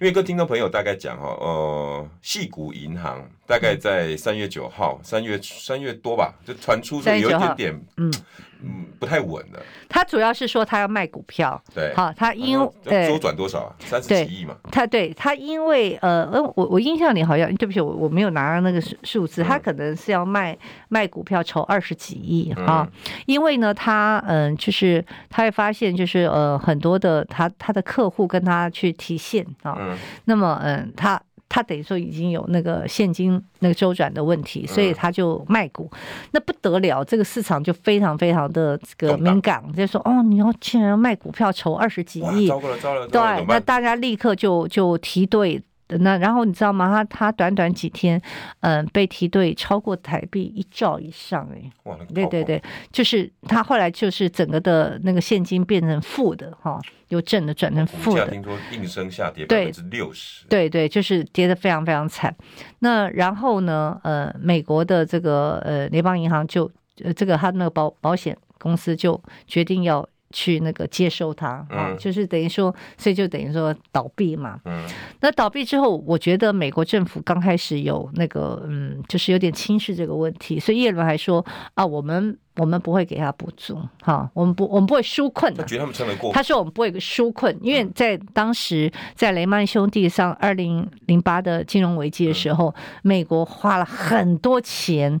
[0.00, 8.12] 因为跟听众朋友大概讲哈，呃，细股银行大概在三月九号，三月三月多吧，就传出说有一点点，嗯。
[8.62, 9.60] 嗯，不太稳的。
[9.88, 13.74] 他主要是说他要卖股票，对，好，他因为周转多少啊？
[13.80, 14.56] 三十几亿嘛。
[14.70, 20.56] 他对他因为呃，我我印象里好像对不起，我我没有拿到那个数数字，他可能是要卖
[20.88, 22.88] 卖股票筹二十几亿啊。
[23.26, 29.76] 因为呢，他嗯，就是他会发现就是呃，很多的他他的客户跟他去提现啊，
[30.24, 31.20] 那么嗯，他。
[31.52, 35.90] 他等于说已经有那个现金那个周转的问题，所以他就卖股，
[36.30, 45.62] 那不得了，这个市场就非常非常的这个敏感，就说哦，你要竟然要卖股票筹二十几亿，糟糕了，糟了，对，那大家立刻就就提兑。
[45.98, 46.88] 那然后你知道吗？
[46.88, 48.20] 他他短短几天，
[48.60, 58.28] 嗯、呃，被提兑超过台币一兆以上哎，哇，对对对，就是他后来就是整个的那个现金变成负的哈，由正的转成负的。
[58.28, 62.34] 听说应声下跌百分之六十，对对，就是跌得非常非常惨。
[62.80, 66.70] 那然后呢，呃，美国的这个呃联邦银行就
[67.04, 70.08] 呃这个他那个保保险公司就决定要。
[70.32, 74.58] 去那个接收它啊，嗯、就是等于说，所以就等于说倒闭嘛。
[74.64, 74.82] 嗯，
[75.20, 85.52] 那倒闭之后，我觉得美国政府刚开始有那个嗯，就是有点轻视这个问题，所以叶伦还说啊，我们我们不会给他补助，哈，我们不我们不会纾困。
[85.54, 86.32] 他觉得他们撑得过。
[86.32, 95.20] 他说我们不会纾困，因为在当时在雷曼兄弟上二零零八的金融危机的时候，嗯、美国花了很多钱。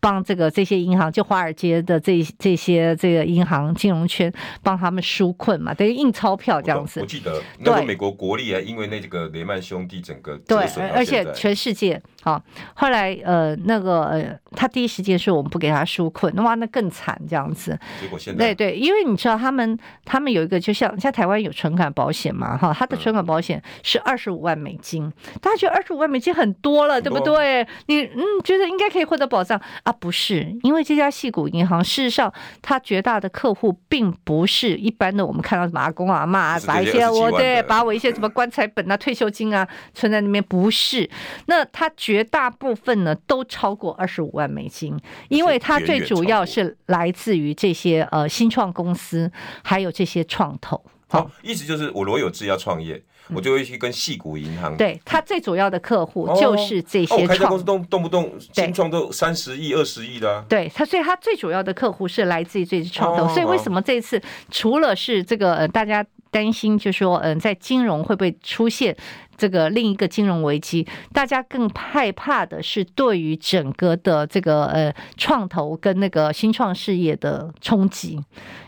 [0.00, 4.32] 帮这个这些银行，就华尔街的这这些这个银行金融圈，
[4.62, 7.00] 帮他们纾困嘛，等于印钞票这样子。
[7.00, 12.42] 我，我记得那个美国国力啊，因为那几个雷曼兄弟整个对，而且全世界好，
[12.74, 17.78] 后来呃那个呃他第一时间说我们不给他纾困，那哇那更惨这样子。
[18.00, 27.66] 结果现在对对，因为你知道他们他们有一个就像像台湾有存款保险嘛哈，他的存款保险是二十五万美金，嗯、大家觉得二十五万美金很多了，对不对？
[27.86, 29.92] 你嗯觉得应该可以获得保障啊？
[29.92, 41.08] 不是，因为这家矽谷银行，事实上，它绝大的客户并不是一般的我们看到什么阿公阿妈，把一些我对，把我一些什么棺材本啊、退休金啊存在那边，不是。
[41.46, 44.98] 那他绝大部分呢，都超过二十五万美金，
[45.28, 49.30] 因为它最主要是来自于这些呃新创公司，
[49.62, 50.82] 还有这些创投。
[51.08, 53.02] 好，意思就是我罗有志要创业。
[53.34, 64.18] 我就会去跟矽谷银行，对，他最主要的客户就是这些创、哦哦、开家公司动动不动新创都三十亿、二十亿的、啊，对他，所以他最主要的客户是来自于这些创投，哦、所以为什么这一次
[64.50, 68.96] 除了是这个呃大家担心，就是说嗯在金融会不会出现
[69.38, 78.20] 这个另一个金融危机，大家更害怕的是对于整个的这个呃创投跟那个新创事业的冲击。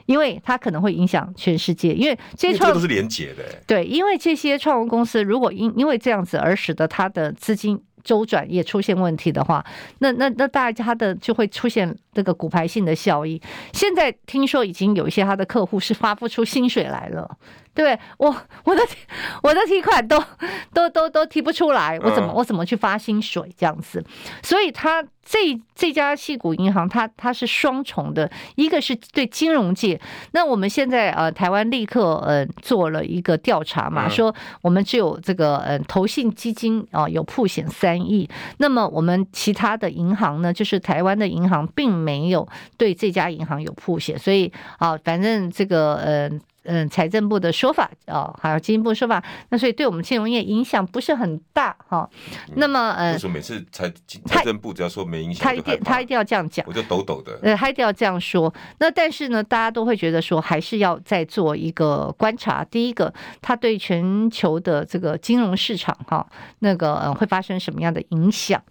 [0.06, 3.44] 因为它可能会影响全世界，因为这些创都是连结的。
[3.64, 9.64] 对，因为这些创投公司如果因因为这样子而使得它的资金周转也出现问题的话，
[10.00, 13.40] 那那那大家的就会出现这个骨牌性的效益。
[13.72, 17.38] 现在听说已经有一些他的客户是发不出薪水来了。
[17.72, 18.82] 对，我我的
[19.42, 20.22] 我的提款都
[20.74, 24.04] 都都都提不出来，我怎么我怎么去发薪水这样子？
[24.42, 29.98] 所以他这这家系股银行，它它是双重的，一个是对金融界。
[30.32, 42.46] 那我们现在呃台湾立刻呃做了一个调查嘛，说我们只有这个呃投信基金啊有曝险三亿，那么我们其他的银行呢，就是台湾的银行并没有
[42.76, 46.30] 对这家银行有曝险，所以啊反正这个呃。
[46.64, 52.08] 嗯，财政部的说法哦，还有经济部说法，那所以对我们金融业影响不是很大哈。
[52.56, 53.90] 那么呃，就是每次财
[54.26, 57.38] 财政部只要说没影响，他一定他一定要这样讲，我就抖抖的。
[57.42, 58.52] 呃，他一定要这样说。
[58.78, 62.62] 那但是呢，大家都会觉得说，还是要再做一个观察。
[62.64, 66.26] 第一个，它对全球的这个金融市场哈，
[66.58, 68.62] 那个呃会发生什么样的影响？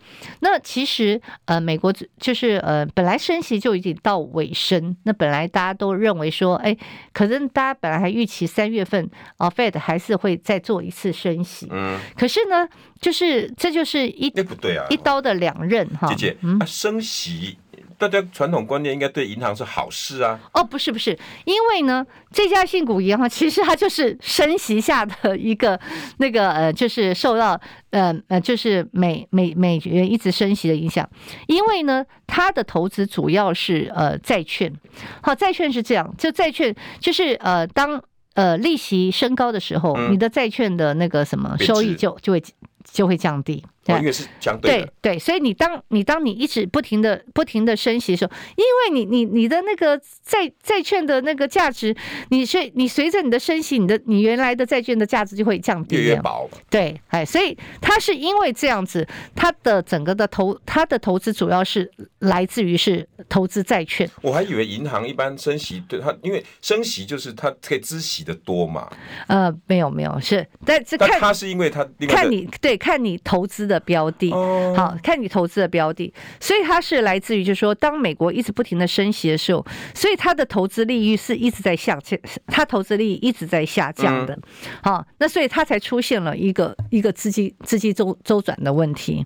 [0.41, 6.77] 那其实呃，美国就是呃，本来升息就已经到尾声，那本来大家都认为说，哎，
[7.11, 7.78] 可能大家。
[7.79, 11.67] 本来还预期三月份啊，Fed 还是会再做一次升息。
[11.71, 12.67] 嗯，可是呢，
[12.99, 16.07] 就是这就是一那不对啊，一刀的两刃哈。
[16.09, 17.57] 姐姐，嗯，升息。
[17.99, 20.39] 大家传统观念应该对银行是好事啊！
[20.53, 21.11] 哦，不是不是，
[21.43, 25.77] 因为呢，这家信股银行其实它就是升息下的一个
[26.17, 31.07] 那个呃，就是受到呃呃，就是美美美元一直升息的影响。
[31.47, 34.73] 因为呢，它的投资主要是呃债券。
[35.21, 38.01] 好，债券是这样，就债券就是呃，当
[38.35, 42.41] 呃利息升高的时候，嗯、你的债券的那个什么收益就就会
[42.85, 43.61] 就会降低。
[43.97, 51.95] 因为是相对的，对对，所以你当你当你一直不停的不停的升息的时候，因为你你你的那个债债券的那个价值，
[52.29, 56.47] 你随你随着你的升息，你的你原来的债券的价值就会降低，越越薄。
[56.69, 64.07] 对，哎，所以它是因为这样子，它的整个的投它的投资主要是来自于是投资债券。
[64.21, 68.87] 我还以为银行一般升息，对它，因为升息就是它可以孳息的多嘛。
[69.27, 73.78] 呃，没有没有是，但是看它是因为它看你对看你投资的。
[73.79, 74.31] 的标的，
[74.75, 79.65] 好，看你投资的标的，所以它是来自于，就是说，当美国一直不停的升息的时候，
[79.95, 84.37] 所以它的投资利率是一直在下降，它投资利率一直在下降的，
[84.83, 89.25] 好，那所以它才出现了一个一个资金资金周周转的问题，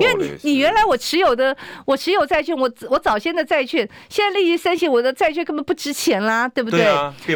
[0.00, 6.84] 因为你你原来我持有的我持有债券，我我早先的债券，现在利息升息，我的债券根本不值钱啦，对不对？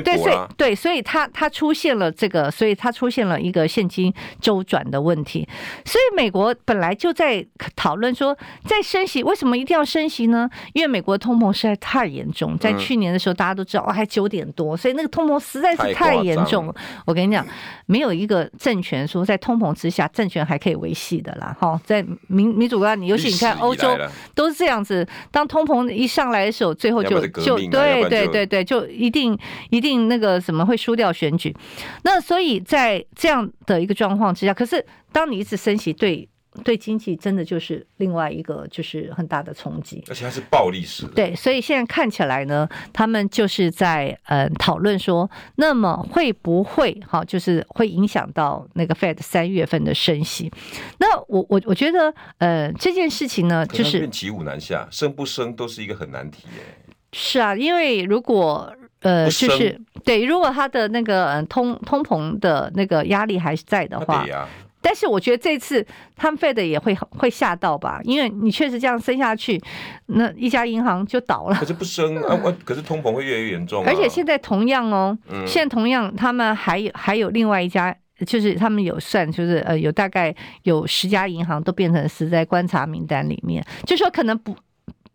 [0.01, 5.47] 对，所以对，所以它它出现了这个，所以它出现了一个现金周转的问题，
[5.85, 7.44] 所以美国本来就在
[7.76, 10.49] 讨论说，在升息，为什么一定要升息呢？
[10.72, 16.74] 因为美国通膨实在太严重，在去年的时候大家都知道，哦，还九点多，所以那个通膨实在是太严重了。
[17.05, 17.46] 我跟你讲，
[17.86, 21.57] 没有一个政权说在通膨之下，政权还可以维系的啦。
[21.59, 23.96] 哈，在民民主国家，你尤其你看欧洲
[24.34, 29.38] 都是这样子，当通膨一上来的时候，最后就就对对对对，就一定
[29.70, 31.55] 一定那个什么会输掉选举。
[32.03, 36.29] 那所以在这样的一个状况之下，可是当你一直升息，对
[36.65, 41.13] 对经济真的就是另外一个就是很大的冲击，而且它是暴力式的。
[41.13, 50.51] 对，所以现在看起来呢，他们就是在呃讨论说，那么会不会好，就是会影响到那个 Fed 三月份的升息？
[50.99, 56.63] 那我我我觉得呃这件事情呢，就是骑虎难下，升不升都是一个很难题耶。
[57.13, 64.27] 是啊，因为如果呃，就是对，如果他的那个通通膨的那个压力还是在的话，
[64.81, 65.85] 但是我觉得这次
[66.16, 69.61] 他们 Fed 也会会吓到吧，因为你确实这样升下去，
[70.07, 71.57] 那一家银行就倒了。
[71.57, 73.85] 可是不升啊，可是通膨会越来越严重。
[73.85, 75.16] 而且现在同样哦，
[75.47, 77.95] 现在同样他们还有还有另外一家，
[78.26, 84.57] 就是他们有算，就是呃有大概有十家银行都变成是在观察名单里面，就说可能不。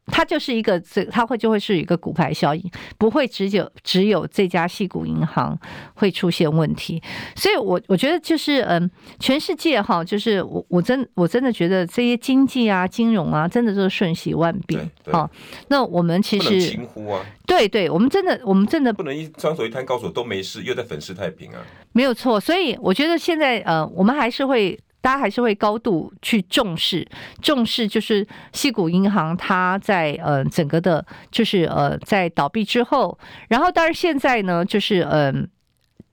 [0.07, 2.61] 它就是一个这，它会就会是一个骨牌效应，
[2.97, 5.57] 不会只有只有这家矽谷银行
[5.93, 7.01] 会出现问题，
[7.35, 8.89] 所以我我觉得就是嗯，
[9.19, 15.29] 全世界哈，就是我我真我真的觉得这些经济啊、金融啊，真的都是瞬息万变啊。
[15.69, 21.59] 那我们其实轻忽啊，对对，我们真的我们真的不能一双手一摊，告诉我都没事，又在粉饰太平啊，
[21.93, 22.39] 没有错。
[22.39, 24.77] 所以我觉得现在呃，我们还是会。
[25.03, 27.05] 大家还是会高度去重视，
[27.41, 35.47] 重视就是西谷银行，它在呃整个的，就是呃在倒闭之后，然后当然现在呢，就是嗯、呃，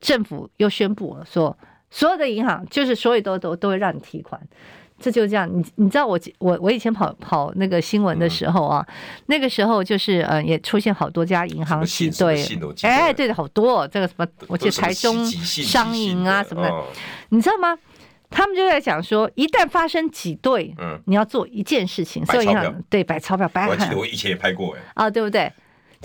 [0.00, 1.56] 政府又宣布了说，
[1.88, 4.40] 所有的银行就是所有都都都会让你提款，
[4.98, 5.48] 这就这样。
[5.48, 8.94] 你你知道我我我以前跑跑那个新闻的时候啊，嗯、
[9.26, 12.44] 那个时候就是呃也出现好多家银行挤兑，
[12.82, 16.86] 哎对的好多这个什么，我记得台中商银啊什么的，哦、
[17.28, 17.78] 你知道吗？
[18.30, 23.70] 他们就在讲说，一旦发生挤兑，嗯，你要做一件事情，所以银行对摆钞票，摆很。
[23.70, 25.52] 我记得我以前也拍过哎，啊，对不对？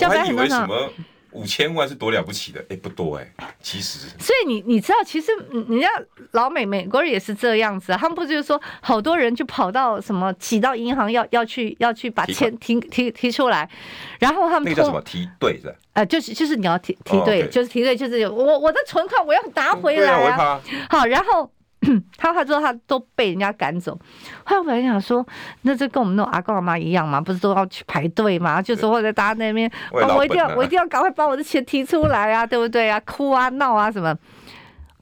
[0.01, 0.91] 我还以为什么
[1.31, 4.09] 五千万是多了不起的，哎，不多哎，其实。
[4.17, 5.87] 所以你你知道，其实人家
[6.31, 13.69] 老美美国人也是这样子，他们不就是说，好多人就跑到什么挤到银行要要去要去把钱提提提出来，
[14.19, 15.73] 然后他们那个叫什么提兑是？
[15.93, 20.59] 呃，就是就是你要提提兑，就是提兑，就是我我的存款我要拿回来啊。
[20.89, 21.51] 好，然后。
[22.17, 23.97] 他他之后他都被人家赶走，
[24.43, 25.25] 后来我本来想说，
[25.61, 28.61] 那这跟我们那种阿公阿妈一样嘛，不是都要去排队嘛？
[28.61, 32.99] 就是或者大家那边，哦，我一定要我一定要赶快把我的钱提出来啊，对不对啊？
[33.01, 34.17] 哭啊闹啊什么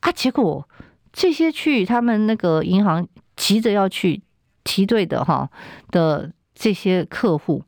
[0.01, 0.11] 啊？
[0.11, 0.67] 结果
[1.11, 4.21] 这些去他们那个银行急着要去
[4.63, 5.49] 提兑的哈
[5.91, 7.63] 的这些客户，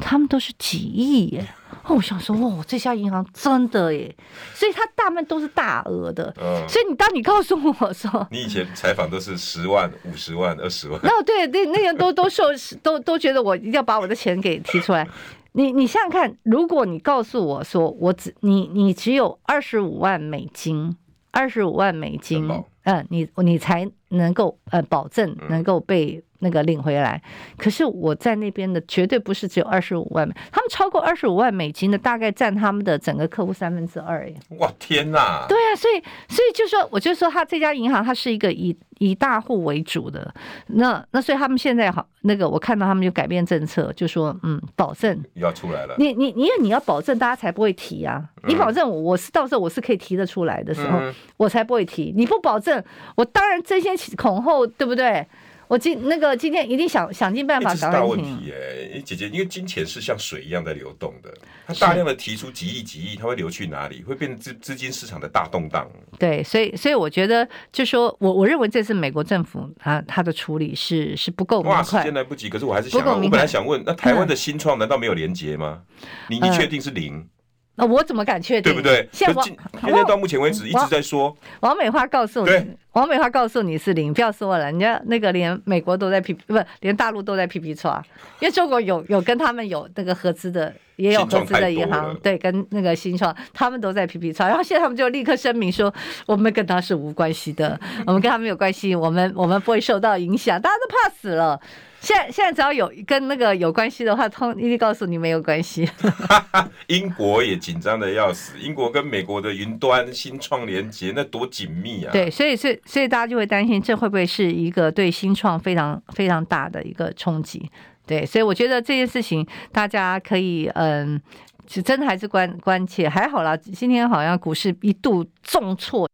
[0.00, 1.46] 他们都是几亿耶。
[1.84, 4.14] 哦，我想说，哦，这家银行真的耶，
[4.54, 6.32] 所以它大部分都是大额的。
[6.40, 12.44] 嗯，所以你当你告诉我说， 你以前采访都是十万、五十万、二十万，那对对，那人都都受
[12.82, 15.06] 都都觉得我一定要把我的钱给提出来。
[15.54, 20.96] 你你想想看，如果你告诉我说，我只你你只有二十五万美金，
[21.30, 22.48] 二十五万美金，
[22.84, 26.22] 嗯，你你才能够呃保证能够被。
[26.44, 27.22] 那个领回来，
[27.56, 34.34] 可是我在那边的绝对不是只有二十五万，他们超过二十五万美金的，大概占他们的整个客户三分之二耶。
[34.58, 35.46] 哇天哪！
[35.48, 40.34] 对啊，所以所以就说，我就说他这家银行，它是一个以以大户为主的，
[40.66, 45.94] 那那所以他们现在好那个，我看到他们就改变政策，就说嗯，保证要出来了。
[45.96, 48.20] 你你因为你要保证，大家才不会提啊。
[48.48, 52.12] 你保证我我是到时候我是可以提得出来的时候，嗯、我才不会提。
[52.16, 52.82] 你不保证，
[53.14, 55.26] 我当然争先 恐后，对不对？
[55.68, 57.90] 我今那个今天一定想想尽办法搞。
[57.90, 61.32] 大问题哎，姐姐，因为金钱是像水一样在流动的，
[61.66, 64.02] 它大量的提出几亿几亿，它会流去哪里？
[64.02, 65.90] 会变成资资金市场的大动荡。
[66.18, 71.78] 对，所以所以我觉得，就说我我认为这次美国政府它它的处理是是不够明快。
[71.78, 72.50] 哇，时间来不及。
[72.50, 75.80] 可是我还是想，我本来想问，那台湾的新创难道没有连接吗？
[76.28, 77.26] 你你确定是零？
[77.74, 78.72] 那我怎么敢确定？
[78.72, 79.08] 对不对？
[79.12, 81.34] 现在到目前为止一直在说。
[81.60, 88.02] 王美花告诉你，王美花告诉你是零，不要说了，人家那个连美国都在批，不，连大陆都在批批错，
[88.40, 95.92] 因为中国有有跟他们有那个合资的，也有合资的银行，对，跟那个新创，他们都在批批错，然后现在他们就立刻声明说，
[96.26, 101.58] 我们跟他是无关系的，我们跟他们有关系，我们我们不会受到影响，大家都怕死了。
[102.02, 105.88] 现在现在只要有跟那个有关系的话，通一定告诉你没有关系。
[106.88, 112.10] 英国也紧张的要死，英国跟美国的云端新创连接那多紧密啊！
[112.12, 117.70] 对，所以所以所以大家就会担心，这会不会是一个对新创非常非常大的一个冲击？
[118.04, 121.22] 对，所以我觉得这件事情大家可以嗯，
[121.68, 123.08] 是真的还是关关切。
[123.08, 126.10] 还好啦，今天好像股市一度重挫。